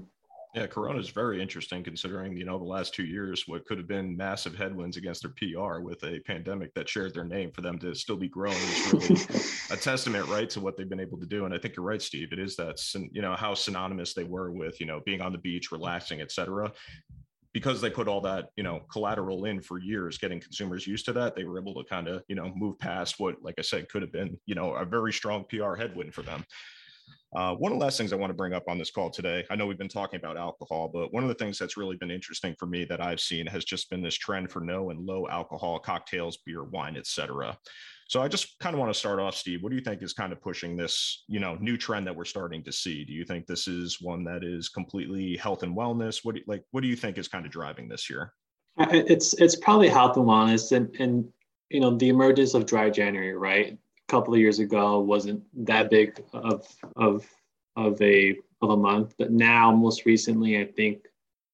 Yeah, 0.54 0.66
Corona 0.66 0.98
is 0.98 1.10
very 1.10 1.42
interesting 1.42 1.84
considering 1.84 2.34
you 2.34 2.46
know 2.46 2.58
the 2.58 2.64
last 2.64 2.94
two 2.94 3.04
years 3.04 3.46
what 3.46 3.66
could 3.66 3.76
have 3.76 3.86
been 3.86 4.16
massive 4.16 4.54
headwinds 4.54 4.96
against 4.96 5.22
their 5.22 5.32
PR 5.32 5.80
with 5.80 6.02
a 6.04 6.20
pandemic 6.20 6.72
that 6.72 6.88
shared 6.88 7.12
their 7.12 7.24
name 7.24 7.50
for 7.52 7.60
them 7.60 7.78
to 7.80 7.94
still 7.94 8.16
be 8.16 8.28
growing 8.28 8.56
is 8.56 8.92
really 8.92 9.42
a 9.70 9.76
testament, 9.76 10.26
right, 10.28 10.48
to 10.50 10.60
what 10.60 10.78
they've 10.78 10.88
been 10.88 11.00
able 11.00 11.18
to 11.18 11.26
do. 11.26 11.44
And 11.44 11.52
I 11.52 11.58
think 11.58 11.76
you're 11.76 11.84
right, 11.84 12.00
Steve. 12.00 12.32
It 12.32 12.38
is 12.38 12.56
that 12.56 12.80
you 13.12 13.20
know 13.20 13.34
how 13.34 13.52
synonymous 13.52 14.14
they 14.14 14.24
were 14.24 14.50
with 14.50 14.80
you 14.80 14.86
know 14.86 15.00
being 15.04 15.20
on 15.20 15.32
the 15.32 15.38
beach, 15.38 15.70
relaxing, 15.70 16.22
etc 16.22 16.72
because 17.58 17.80
they 17.80 17.90
put 17.90 18.06
all 18.06 18.20
that 18.20 18.50
you 18.56 18.62
know 18.62 18.80
collateral 18.88 19.44
in 19.46 19.60
for 19.60 19.80
years 19.80 20.16
getting 20.16 20.38
consumers 20.38 20.86
used 20.86 21.04
to 21.04 21.12
that 21.12 21.34
they 21.34 21.42
were 21.42 21.58
able 21.58 21.74
to 21.74 21.82
kind 21.88 22.06
of 22.06 22.22
you 22.28 22.36
know 22.36 22.52
move 22.54 22.78
past 22.78 23.18
what 23.18 23.34
like 23.42 23.56
i 23.58 23.62
said 23.62 23.88
could 23.88 24.00
have 24.00 24.12
been 24.12 24.38
you 24.46 24.54
know 24.54 24.74
a 24.74 24.84
very 24.84 25.12
strong 25.12 25.44
pr 25.48 25.74
headwind 25.74 26.14
for 26.14 26.22
them 26.22 26.44
uh, 27.36 27.54
one 27.54 27.72
of 27.72 27.78
the 27.78 27.84
last 27.84 27.98
things 27.98 28.12
I 28.12 28.16
want 28.16 28.30
to 28.30 28.34
bring 28.34 28.54
up 28.54 28.68
on 28.68 28.78
this 28.78 28.90
call 28.90 29.10
today, 29.10 29.44
I 29.50 29.56
know 29.56 29.66
we've 29.66 29.76
been 29.76 29.86
talking 29.86 30.18
about 30.18 30.38
alcohol, 30.38 30.90
but 30.90 31.12
one 31.12 31.22
of 31.22 31.28
the 31.28 31.34
things 31.34 31.58
that's 31.58 31.76
really 31.76 31.96
been 31.96 32.10
interesting 32.10 32.54
for 32.58 32.64
me 32.64 32.86
that 32.86 33.02
I've 33.02 33.20
seen 33.20 33.46
has 33.48 33.66
just 33.66 33.90
been 33.90 34.02
this 34.02 34.14
trend 34.14 34.50
for 34.50 34.60
no 34.60 34.88
and 34.88 35.04
low 35.04 35.28
alcohol 35.28 35.78
cocktails, 35.78 36.38
beer, 36.38 36.64
wine, 36.64 36.96
etc. 36.96 37.58
So 38.08 38.22
I 38.22 38.28
just 38.28 38.58
kind 38.58 38.74
of 38.74 38.80
want 38.80 38.92
to 38.92 38.98
start 38.98 39.20
off, 39.20 39.34
Steve. 39.34 39.62
What 39.62 39.68
do 39.68 39.76
you 39.76 39.82
think 39.82 40.02
is 40.02 40.14
kind 40.14 40.32
of 40.32 40.40
pushing 40.40 40.76
this, 40.76 41.24
you 41.28 41.40
know, 41.40 41.56
new 41.60 41.76
trend 41.76 42.06
that 42.06 42.16
we're 42.16 42.24
starting 42.24 42.64
to 42.64 42.72
see? 42.72 43.04
Do 43.04 43.12
you 43.12 43.22
think 43.22 43.46
this 43.46 43.68
is 43.68 44.00
one 44.00 44.24
that 44.24 44.42
is 44.42 44.70
completely 44.70 45.36
health 45.36 45.62
and 45.62 45.76
wellness? 45.76 46.24
What 46.24 46.34
do 46.34 46.40
you, 46.40 46.44
like? 46.48 46.64
What 46.70 46.80
do 46.80 46.88
you 46.88 46.96
think 46.96 47.18
is 47.18 47.28
kind 47.28 47.44
of 47.44 47.52
driving 47.52 47.86
this 47.86 48.08
year? 48.08 48.32
It's 48.78 49.34
it's 49.34 49.56
probably 49.56 49.88
health 49.88 50.16
and 50.16 50.24
wellness, 50.24 50.74
and 50.74 50.94
and 50.98 51.28
you 51.68 51.80
know 51.80 51.96
the 51.96 52.08
emergence 52.08 52.54
of 52.54 52.64
dry 52.64 52.88
January, 52.88 53.36
right? 53.36 53.72
A 53.74 53.78
couple 54.12 54.32
of 54.32 54.40
years 54.40 54.58
ago 54.58 55.00
wasn't 55.00 55.42
that 55.66 55.90
big 55.90 56.24
of 56.32 56.66
of 56.96 57.26
of 57.76 58.00
a 58.00 58.36
of 58.62 58.70
a 58.70 58.76
month, 58.76 59.14
but 59.18 59.32
now 59.32 59.70
most 59.70 60.06
recently, 60.06 60.58
I 60.58 60.64
think 60.64 61.06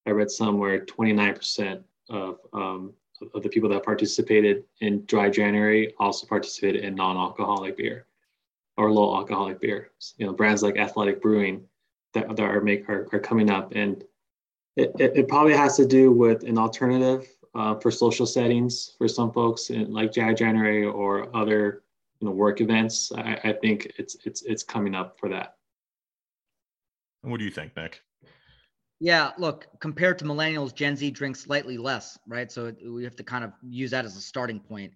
I 0.05 0.11
read 0.11 0.31
somewhere 0.31 0.85
29% 0.85 1.83
of 2.09 2.37
um, 2.53 2.93
of 3.33 3.43
the 3.43 3.49
people 3.49 3.69
that 3.69 3.83
participated 3.83 4.63
in 4.81 5.05
dry 5.05 5.29
January 5.29 5.93
also 5.99 6.27
participated 6.27 6.83
in 6.83 6.95
non-alcoholic 6.95 7.77
beer 7.77 8.05
or 8.77 8.91
low 8.91 9.15
alcoholic 9.15 9.61
beer. 9.61 9.91
You 10.17 10.27
know, 10.27 10.33
brands 10.33 10.61
like 10.61 10.77
Athletic 10.77 11.21
Brewing 11.21 11.63
that, 12.13 12.35
that 12.35 12.43
are 12.43 12.61
make 12.61 12.87
are, 12.89 13.07
are 13.13 13.19
coming 13.19 13.49
up, 13.49 13.73
and 13.73 14.03
it, 14.75 14.91
it, 14.99 15.15
it, 15.15 15.27
probably 15.27 15.53
has 15.53 15.77
to 15.77 15.85
do 15.85 16.11
with 16.11 16.43
an 16.43 16.57
alternative 16.57 17.27
uh, 17.53 17.75
for 17.75 17.89
social 17.91 18.25
settings 18.25 18.93
for 18.97 19.07
some 19.07 19.31
folks, 19.31 19.69
like 19.69 20.11
dry 20.11 20.33
January 20.33 20.85
or 20.85 21.33
other 21.35 21.83
you 22.19 22.27
know 22.27 22.33
work 22.33 22.61
events. 22.61 23.11
I, 23.15 23.39
I 23.43 23.53
think 23.53 23.93
it's 23.97 24.17
it's 24.25 24.41
it's 24.43 24.63
coming 24.63 24.95
up 24.95 25.17
for 25.19 25.29
that. 25.29 25.55
What 27.21 27.39
do 27.39 27.45
you 27.45 27.51
think, 27.51 27.75
Nik? 27.75 28.01
Yeah, 28.99 29.31
look, 29.37 29.67
compared 29.79 30.19
to 30.19 30.25
millennials, 30.25 30.73
Gen 30.73 30.95
Z 30.95 31.11
drinks 31.11 31.41
slightly 31.41 31.77
less, 31.77 32.17
right? 32.27 32.51
So 32.51 32.73
we 32.89 33.03
have 33.03 33.15
to 33.17 33.23
kind 33.23 33.43
of 33.43 33.51
use 33.61 33.91
that 33.91 34.05
as 34.05 34.15
a 34.15 34.21
starting 34.21 34.59
point. 34.59 34.93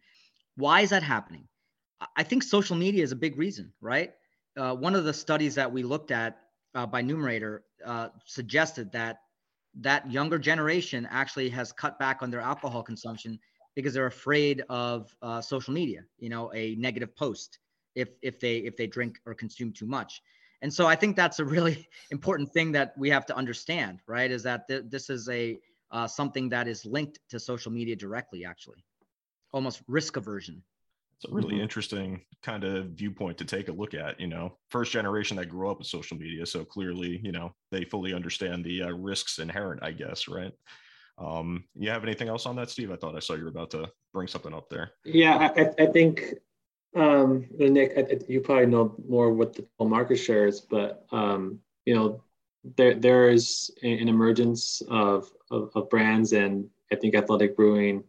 Why 0.56 0.82
is 0.82 0.92
that 0.92 1.04
happening? 1.04 1.48
I 2.16 2.24
think 2.24 2.44
social 2.44 2.76
media 2.76 3.04
is 3.04 3.12
a 3.12 3.16
big 3.18 3.38
reason, 3.38 3.74
right? 3.82 4.14
Uh, 4.58 4.76
one 4.76 4.96
of 4.96 5.06
the 5.06 5.14
studies 5.14 5.56
that 5.56 5.72
we 5.72 5.84
looked 5.84 6.12
at 6.12 6.40
uh, 6.76 6.86
by 6.86 7.02
Numerator 7.02 7.64
uh, 7.86 8.10
suggested 8.26 8.92
that 8.94 9.20
that 9.82 10.12
younger 10.12 10.40
generation 10.40 11.08
actually 11.12 11.50
has 11.50 11.72
cut 11.72 12.00
back 12.00 12.22
on 12.22 12.32
their 12.32 12.42
alcohol 12.42 12.84
consumption 12.84 13.40
because 13.76 13.94
they're 13.94 14.08
afraid 14.08 14.64
of 14.70 15.16
uh, 15.22 15.42
social 15.42 15.74
media, 15.74 16.02
you 16.20 16.30
know, 16.30 16.52
a 16.54 16.76
negative 16.76 17.16
post 17.16 17.60
if 17.96 18.10
if 18.22 18.40
they 18.40 18.58
if 18.60 18.78
they 18.78 18.88
drink 18.88 19.20
or 19.26 19.34
consume 19.34 19.72
too 19.74 19.86
much. 19.86 20.22
And 20.62 20.74
so 20.74 20.88
I 20.88 20.96
think 20.96 21.16
that's 21.16 21.40
a 21.40 21.46
really 21.46 21.88
important 22.12 22.52
thing 22.52 22.72
that 22.74 22.94
we 22.98 23.10
have 23.10 23.26
to 23.28 23.36
understand, 23.36 24.00
right? 24.08 24.30
Is 24.30 24.44
that 24.44 24.68
th- 24.68 24.86
this 24.90 25.10
is 25.10 25.30
a 25.30 25.58
uh, 25.92 26.08
something 26.08 26.50
that 26.50 26.68
is 26.68 26.86
linked 26.86 27.20
to 27.30 27.40
social 27.40 27.72
media 27.72 27.96
directly, 27.96 28.46
actually, 28.46 28.86
almost 29.52 29.82
risk 29.88 30.18
aversion. 30.18 30.64
It's 31.16 31.30
a 31.30 31.34
really 31.34 31.56
mm-hmm. 31.56 31.64
interesting 31.64 32.22
kind 32.44 32.64
of 32.64 32.92
viewpoint 32.92 33.38
to 33.40 33.46
take 33.46 33.68
a 33.68 33.74
look 33.74 33.94
at. 33.94 34.20
You 34.20 34.28
know, 34.28 34.58
first 34.70 34.92
generation 34.92 35.36
that 35.38 35.48
grew 35.48 35.70
up 35.70 35.80
with 35.80 35.88
social 35.88 36.16
media, 36.16 36.46
so 36.46 36.64
clearly, 36.64 37.20
you 37.24 37.32
know, 37.32 37.54
they 37.72 37.84
fully 37.84 38.14
understand 38.14 38.64
the 38.64 38.84
uh, 38.84 38.92
risks 38.92 39.40
inherent, 39.40 39.84
I 39.84 39.92
guess, 39.92 40.28
right? 40.28 40.54
Um, 41.18 41.66
you 41.76 41.90
have 41.90 42.04
anything 42.04 42.30
else 42.30 42.46
on 42.46 42.56
that, 42.56 42.70
Steve? 42.70 42.92
I 42.92 42.96
thought 42.96 43.16
I 43.16 43.20
saw 43.20 43.34
you 43.34 43.44
were 43.44 43.50
about 43.50 43.72
to 43.72 43.90
bring 44.14 44.28
something 44.28 44.54
up 44.54 44.70
there. 44.70 44.92
Yeah, 45.04 45.52
I, 45.58 45.84
I 45.84 45.88
think 45.88 46.36
um, 46.96 47.48
Nik, 47.58 47.94
I, 47.98 48.20
you 48.28 48.42
probably 48.42 48.66
know 48.66 48.96
more 49.08 49.32
what 49.32 49.54
the 49.54 49.66
market 49.86 50.18
share 50.18 50.48
is, 50.48 50.62
but 50.62 51.06
um, 51.12 51.60
you 51.86 51.96
know, 51.96 52.24
there 52.76 52.96
there 52.96 53.30
is 53.30 53.72
an 53.84 54.08
emergence 54.08 54.82
of, 54.90 55.32
of, 55.52 55.72
of 55.76 55.90
brands, 55.90 56.34
and 56.34 56.70
I 56.92 56.96
think 56.96 57.16
Athletic 57.16 57.56
Brewing. 57.56 58.04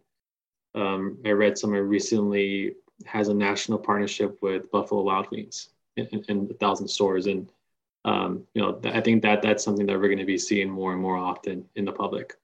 Um, 0.74 1.18
I 1.24 1.30
read 1.30 1.58
somewhere 1.58 1.84
recently 1.84 2.74
has 3.06 3.28
a 3.28 3.34
national 3.34 3.78
partnership 3.78 4.38
with 4.42 4.70
Buffalo 4.70 5.02
Wild 5.02 5.30
Wings 5.30 5.70
in, 5.96 6.06
in, 6.06 6.24
in 6.28 6.48
a 6.50 6.54
thousand 6.54 6.88
stores, 6.88 7.26
and 7.26 7.50
um, 8.04 8.44
you 8.54 8.62
know, 8.62 8.80
I 8.84 9.00
think 9.00 9.22
that 9.22 9.42
that's 9.42 9.62
something 9.62 9.86
that 9.86 9.98
we're 9.98 10.08
going 10.08 10.18
to 10.18 10.24
be 10.24 10.38
seeing 10.38 10.70
more 10.70 10.92
and 10.92 11.00
more 11.00 11.16
often 11.16 11.66
in 11.74 11.84
the 11.84 11.92
public. 11.92 12.34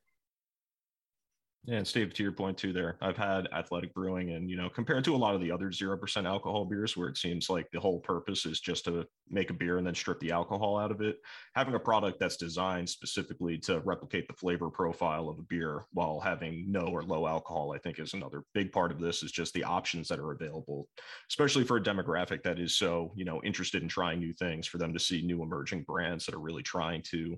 And 1.69 1.87
Steve, 1.87 2.15
to 2.15 2.23
your 2.23 2.31
point 2.31 2.57
too, 2.57 2.73
there, 2.73 2.97
I've 3.01 3.17
had 3.17 3.49
athletic 3.53 3.93
brewing, 3.93 4.31
and 4.31 4.49
you 4.49 4.57
know, 4.57 4.71
compared 4.71 5.05
to 5.05 5.17
a 5.17 5.19
lot 5.19 5.35
of 5.35 5.41
the 5.41 5.51
other 5.51 5.73
zero 5.73 5.97
percent 5.97 6.25
alcohol 6.25 6.65
beers, 6.65 6.97
where 6.97 7.09
it 7.09 7.17
seems 7.17 7.51
like 7.51 7.69
the 7.73 7.81
whole 7.81 7.99
purpose 7.99 8.47
is 8.47 8.61
just 8.61 8.85
to 8.85 9.05
make 9.29 9.51
a 9.51 9.55
beer 9.55 9.79
and 9.79 9.87
then 9.87 9.95
strip 9.95 10.21
the 10.21 10.31
alcohol 10.31 10.79
out 10.79 10.93
of 10.93 11.01
it, 11.01 11.17
having 11.57 11.75
a 11.75 11.79
product 11.79 12.21
that's 12.21 12.37
designed 12.37 12.89
specifically 12.89 13.59
to 13.59 13.81
replicate 13.81 14.29
the 14.29 14.35
flavor 14.35 14.71
profile 14.71 15.29
of 15.29 15.41
a 15.41 15.43
beer 15.43 15.85
while 15.93 16.21
having 16.21 16.71
no 16.71 16.83
or 16.83 17.03
low 17.03 17.27
alcohol, 17.27 17.73
I 17.75 17.79
think 17.79 17.99
is 17.99 18.15
another 18.15 18.45
big 18.55 18.71
part 18.71 18.93
of 18.93 19.01
this. 19.01 19.25
Is 19.25 19.33
just 19.33 19.53
the 19.53 19.65
options 19.65 20.07
that 20.07 20.21
are 20.21 20.33
available, 20.33 20.89
especially 21.29 21.65
for 21.65 21.79
a 21.79 21.83
demographic 21.83 22.45
that 22.45 22.61
is 22.61 22.77
so 22.77 23.13
you 23.17 23.25
know 23.25 23.43
interested 23.43 23.83
in 23.83 23.89
trying 23.89 24.21
new 24.21 24.33
things, 24.35 24.69
for 24.69 24.79
them 24.79 24.93
to 24.93 25.01
see 25.01 25.21
new 25.21 25.43
emerging 25.43 25.83
brands 25.83 26.27
that 26.27 26.35
are 26.37 26.41
really 26.41 26.63
trying 26.63 27.03
to 27.11 27.37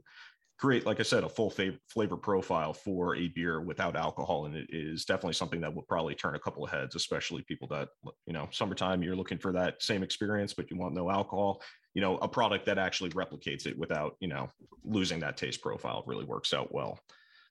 create, 0.58 0.86
like 0.86 0.98
I 0.98 1.04
said, 1.04 1.22
a 1.22 1.28
full 1.28 1.50
fav- 1.50 1.78
flavor 1.88 2.16
profile 2.16 2.72
for 2.72 3.14
a 3.14 3.28
beer 3.28 3.60
without 3.60 3.96
alcohol 3.96 4.46
and 4.46 4.56
it 4.56 4.66
is 4.70 5.04
definitely 5.04 5.34
something 5.34 5.60
that 5.60 5.72
will 5.72 5.82
probably 5.82 6.14
turn 6.14 6.34
a 6.34 6.40
couple 6.40 6.64
of 6.64 6.70
heads, 6.70 6.96
especially 6.96 7.42
people 7.42 7.68
that, 7.68 7.88
you 8.26 8.32
know, 8.32 8.48
summertime, 8.50 9.02
you're 9.02 9.16
looking 9.16 9.38
for 9.38 9.52
that 9.52 9.80
same 9.82 10.02
experience, 10.02 10.52
but 10.52 10.70
you 10.70 10.76
want 10.76 10.94
no 10.94 11.10
alcohol. 11.10 11.62
You 11.94 12.02
know, 12.02 12.18
a 12.18 12.28
product 12.28 12.66
that 12.66 12.78
actually 12.78 13.10
replicates 13.10 13.66
it 13.66 13.78
without, 13.78 14.16
you 14.20 14.28
know, 14.28 14.48
losing 14.84 15.20
that 15.20 15.36
taste 15.36 15.62
profile 15.62 16.02
really 16.06 16.24
works 16.24 16.52
out 16.52 16.74
well. 16.74 16.98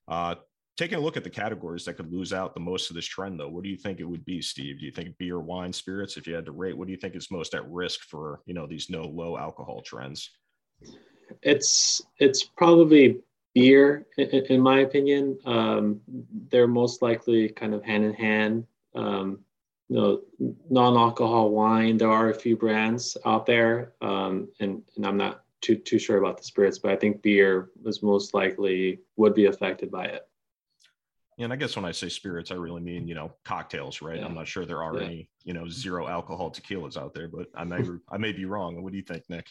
Uh, 0.08 0.36
taking 0.78 0.98
a 0.98 1.02
look 1.02 1.17
at 1.17 1.24
the 1.24 1.30
categories 1.30 1.86
that 1.86 1.96
could 1.96 2.12
lose 2.12 2.34
out 2.34 2.54
the 2.54 2.60
most 2.60 2.89
of 2.89 2.96
this 2.96 3.06
trend, 3.06 3.39
though, 3.39 3.50
what 3.50 3.63
do 3.63 3.70
you 3.70 3.78
think 3.78 4.00
it 4.00 4.06
would 4.06 4.24
be, 4.26 4.41
Steve? 4.41 4.80
Do 4.80 4.86
you 4.86 4.91
think 4.91 5.17
beer, 5.17 5.39
wine, 5.39 5.74
spirits? 5.74 6.17
If 6.17 6.28
you 6.28 6.36
had 6.36 6.46
to 6.46 6.52
rate, 6.52 6.78
what 6.78 6.88
do 6.88 6.91
you 6.91 7.00
think 7.00 7.15
is 7.15 7.32
most 7.32 7.56
at 7.56 7.67
risk 7.70 8.02
for, 8.02 8.41
you 8.46 8.54
know, 8.54 8.67
these 8.67 8.89
no 8.89 9.04
low 9.04 9.38
alcohol 9.38 9.82
trends? 9.82 10.30
It's 11.42 12.02
it's 12.20 12.44
probably 12.44 13.20
beer, 13.54 14.06
in, 14.18 14.28
in 14.28 14.62
my 14.62 14.82
opinion. 14.82 15.38
Um, 15.46 16.02
they're 16.50 16.68
most 16.68 17.02
likely 17.02 17.50
kind 17.50 17.74
of 17.74 17.84
hand 17.84 18.06
in 18.06 18.13
hand. 18.13 18.68
Um, 18.96 19.40
you 19.90 19.96
know, 19.96 20.22
non-alcohol 20.70 21.50
wine. 21.52 21.98
There 21.98 22.12
are 22.12 22.30
a 22.30 22.36
few 22.36 22.58
brands 22.58 23.16
out 23.26 23.46
there, 23.46 23.94
um, 24.02 24.50
and 24.60 24.82
and 24.96 25.06
I'm 25.06 25.18
not 25.18 25.44
too 25.62 25.76
too 25.76 25.98
sure 25.98 26.18
about 26.18 26.38
the 26.38 26.44
spirits, 26.44 26.80
but 26.80 26.92
I 26.92 26.96
think 26.96 27.22
beer 27.22 27.70
was 27.82 28.04
most 28.04 28.34
likely 28.34 29.00
would 29.16 29.34
be 29.34 29.46
affected 29.46 29.90
by 29.90 30.06
it. 30.06 30.28
And 31.40 31.54
I 31.54 31.56
guess 31.56 31.76
when 31.76 31.86
I 31.86 31.92
say 31.92 32.10
spirits, 32.10 32.52
I 32.52 32.56
really 32.56 32.82
mean 32.82 33.08
you 33.08 33.16
know 33.16 33.32
cocktails, 33.46 34.02
right? 34.02 34.18
Yeah. 34.18 34.26
I'm 34.26 34.36
not 34.36 34.48
sure 34.48 34.66
there 34.66 34.84
are 34.84 34.98
yeah. 34.98 35.06
any 35.06 35.30
you 35.44 35.54
know 35.54 35.68
zero 35.70 36.08
alcohol 36.08 36.52
tequilas 36.52 36.98
out 36.98 37.13
there, 37.13 37.28
but 37.28 37.48
I 37.56 37.63
may 37.63 37.84
I 38.10 38.18
may 38.18 38.34
be 38.34 38.46
wrong. 38.46 38.82
What 38.84 38.92
do 38.92 38.98
you 38.98 39.04
think, 39.04 39.24
Nik? 39.30 39.48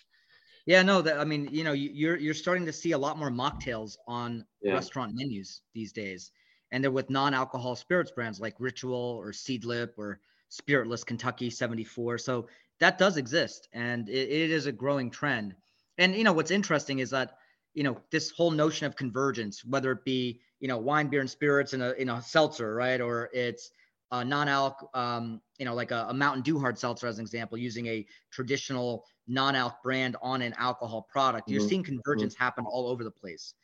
Yeah, 0.66 0.82
no, 0.82 1.00
that 1.00 1.20
I 1.20 1.24
mean, 1.24 1.48
you 1.52 1.62
know, 1.62 1.72
you're 1.72 2.16
you're 2.16 2.34
starting 2.34 2.66
to 2.66 2.72
see 2.72 2.92
a 2.92 2.98
lot 2.98 3.18
more 3.18 3.30
mocktails 3.30 3.96
on 4.08 4.44
yeah. 4.60 4.74
restaurant 4.74 5.12
menus 5.14 5.62
these 5.74 5.92
days, 5.92 6.32
and 6.72 6.82
they're 6.82 6.90
with 6.90 7.08
non-alcohol 7.08 7.76
spirits 7.76 8.10
brands 8.10 8.40
like 8.40 8.56
Ritual 8.58 9.16
or 9.20 9.30
Seedlip 9.30 9.90
or 9.96 10.20
Spiritless 10.48 11.04
Kentucky 11.04 11.50
74. 11.50 12.18
So 12.18 12.48
that 12.80 12.98
does 12.98 13.16
exist, 13.16 13.68
and 13.72 14.08
it, 14.08 14.28
it 14.28 14.50
is 14.50 14.66
a 14.66 14.72
growing 14.72 15.08
trend. 15.08 15.54
And 15.98 16.16
you 16.16 16.24
know, 16.24 16.32
what's 16.32 16.50
interesting 16.50 16.98
is 16.98 17.10
that 17.10 17.38
you 17.74 17.84
know 17.84 18.00
this 18.10 18.30
whole 18.30 18.50
notion 18.50 18.86
of 18.88 18.96
convergence, 18.96 19.64
whether 19.64 19.92
it 19.92 20.04
be 20.04 20.40
you 20.58 20.66
know 20.66 20.78
wine, 20.78 21.06
beer, 21.06 21.20
and 21.20 21.30
spirits 21.30 21.74
in 21.74 21.80
a 21.80 21.92
in 21.92 22.08
a 22.08 22.20
seltzer, 22.20 22.74
right, 22.74 23.00
or 23.00 23.30
it's 23.32 23.70
a 24.10 24.24
non-alc, 24.24 24.88
um, 24.94 25.40
you 25.58 25.64
know, 25.64 25.74
like 25.74 25.90
a, 25.90 26.06
a 26.08 26.14
Mountain 26.14 26.42
Dew 26.42 26.58
hard 26.58 26.78
seltzer 26.78 27.06
as 27.06 27.18
an 27.18 27.22
example, 27.22 27.58
using 27.58 27.86
a 27.86 28.06
traditional 28.30 29.04
non-alc 29.26 29.82
brand 29.82 30.16
on 30.22 30.42
an 30.42 30.54
alcohol 30.58 31.06
product. 31.10 31.48
You're 31.48 31.60
mm-hmm. 31.60 31.68
seeing 31.68 31.82
convergence 31.82 32.34
mm-hmm. 32.34 32.44
happen 32.44 32.64
all 32.66 32.86
over 32.88 33.02
the 33.02 33.10
place. 33.10 33.54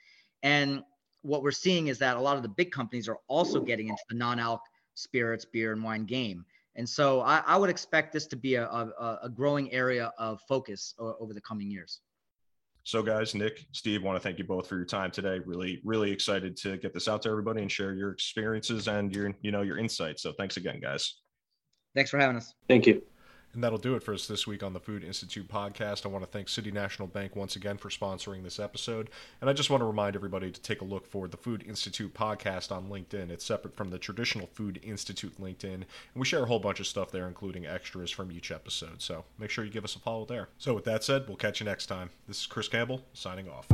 And 0.42 0.83
what 1.22 1.42
we're 1.42 1.52
seeing 1.52 1.87
is 1.87 1.98
that 1.98 2.16
a 2.16 2.20
lot 2.20 2.37
of 2.37 2.42
the 2.42 2.48
big 2.48 2.72
companies 2.72 3.09
are 3.09 3.18
also 3.28 3.61
getting 3.61 3.88
into 3.88 4.02
the 4.09 4.16
non-alc 4.16 4.61
spirits, 4.94 5.44
beer, 5.44 5.72
and 5.72 5.83
wine 5.83 6.05
game. 6.05 6.44
And 6.74 6.88
so 6.88 7.20
I, 7.20 7.42
I 7.46 7.57
would 7.57 7.70
expect 7.70 8.12
this 8.12 8.26
to 8.28 8.37
be 8.37 8.57
a, 8.57 8.66
a, 8.66 9.20
a 9.24 9.28
growing 9.28 9.72
area 9.72 10.12
of 10.18 10.40
focus 10.48 10.94
over 10.98 11.33
the 11.33 11.40
coming 11.40 11.70
years. 11.70 12.00
So, 12.84 13.02
guys, 13.02 13.34
Nik, 13.34 13.64
Steve, 13.72 14.02
want 14.02 14.16
to 14.16 14.20
thank 14.20 14.38
you 14.38 14.44
both 14.44 14.66
for 14.66 14.76
your 14.76 14.84
time 14.84 15.10
today. 15.10 15.38
Really, 15.46 15.80
really 15.84 16.10
excited 16.10 16.56
to 16.58 16.76
get 16.78 16.92
this 16.92 17.06
out 17.06 17.22
to 17.22 17.30
everybody 17.30 17.62
and 17.62 17.70
share 17.70 17.94
your 17.94 18.10
experiences 18.10 18.88
and 18.88 19.14
your, 19.14 19.32
you 19.40 19.52
know, 19.52 19.62
your 19.62 19.78
insights. 19.78 20.22
So, 20.22 20.32
thanks 20.32 20.56
again, 20.56 20.80
guys. 20.80 21.18
Thanks 21.94 22.10
for 22.10 22.18
having 22.18 22.36
us. 22.36 22.54
Thank 22.68 22.86
you. 22.86 23.02
And 23.54 23.62
that'll 23.62 23.78
do 23.78 23.94
it 23.94 24.02
for 24.02 24.14
us 24.14 24.26
this 24.26 24.46
week 24.46 24.62
on 24.62 24.72
the 24.72 24.80
Food 24.80 25.04
Institute 25.04 25.46
podcast. 25.46 26.06
I 26.06 26.08
want 26.08 26.24
to 26.24 26.30
thank 26.30 26.48
City 26.48 26.70
National 26.70 27.06
Bank 27.06 27.36
once 27.36 27.54
again 27.54 27.76
for 27.76 27.90
sponsoring 27.90 28.42
this 28.42 28.58
episode. 28.58 29.10
And 29.40 29.50
I 29.50 29.52
just 29.52 29.68
want 29.68 29.82
to 29.82 29.84
remind 29.84 30.16
everybody 30.16 30.50
to 30.50 30.60
take 30.60 30.80
a 30.80 30.84
look 30.84 31.06
for 31.06 31.28
the 31.28 31.36
Food 31.36 31.62
Institute 31.68 32.14
podcast 32.14 32.72
on 32.72 32.88
LinkedIn. 32.88 33.30
It's 33.30 33.44
separate 33.44 33.76
from 33.76 33.90
the 33.90 33.98
traditional 33.98 34.46
Food 34.46 34.80
Institute 34.82 35.38
LinkedIn. 35.40 35.74
And 35.74 35.86
we 36.14 36.24
share 36.24 36.42
a 36.42 36.46
whole 36.46 36.60
bunch 36.60 36.80
of 36.80 36.86
stuff 36.86 37.10
there, 37.10 37.28
including 37.28 37.66
extras 37.66 38.10
from 38.10 38.32
each 38.32 38.50
episode. 38.50 39.02
So 39.02 39.24
make 39.38 39.50
sure 39.50 39.64
you 39.64 39.70
give 39.70 39.84
us 39.84 39.96
a 39.96 39.98
follow 39.98 40.24
there. 40.24 40.48
So 40.56 40.72
with 40.74 40.84
that 40.84 41.04
said, 41.04 41.28
we'll 41.28 41.36
catch 41.36 41.60
you 41.60 41.66
next 41.66 41.86
time. 41.86 42.10
This 42.26 42.40
is 42.40 42.46
Chris 42.46 42.68
Campbell 42.68 43.02
signing 43.12 43.48
off. 43.50 43.68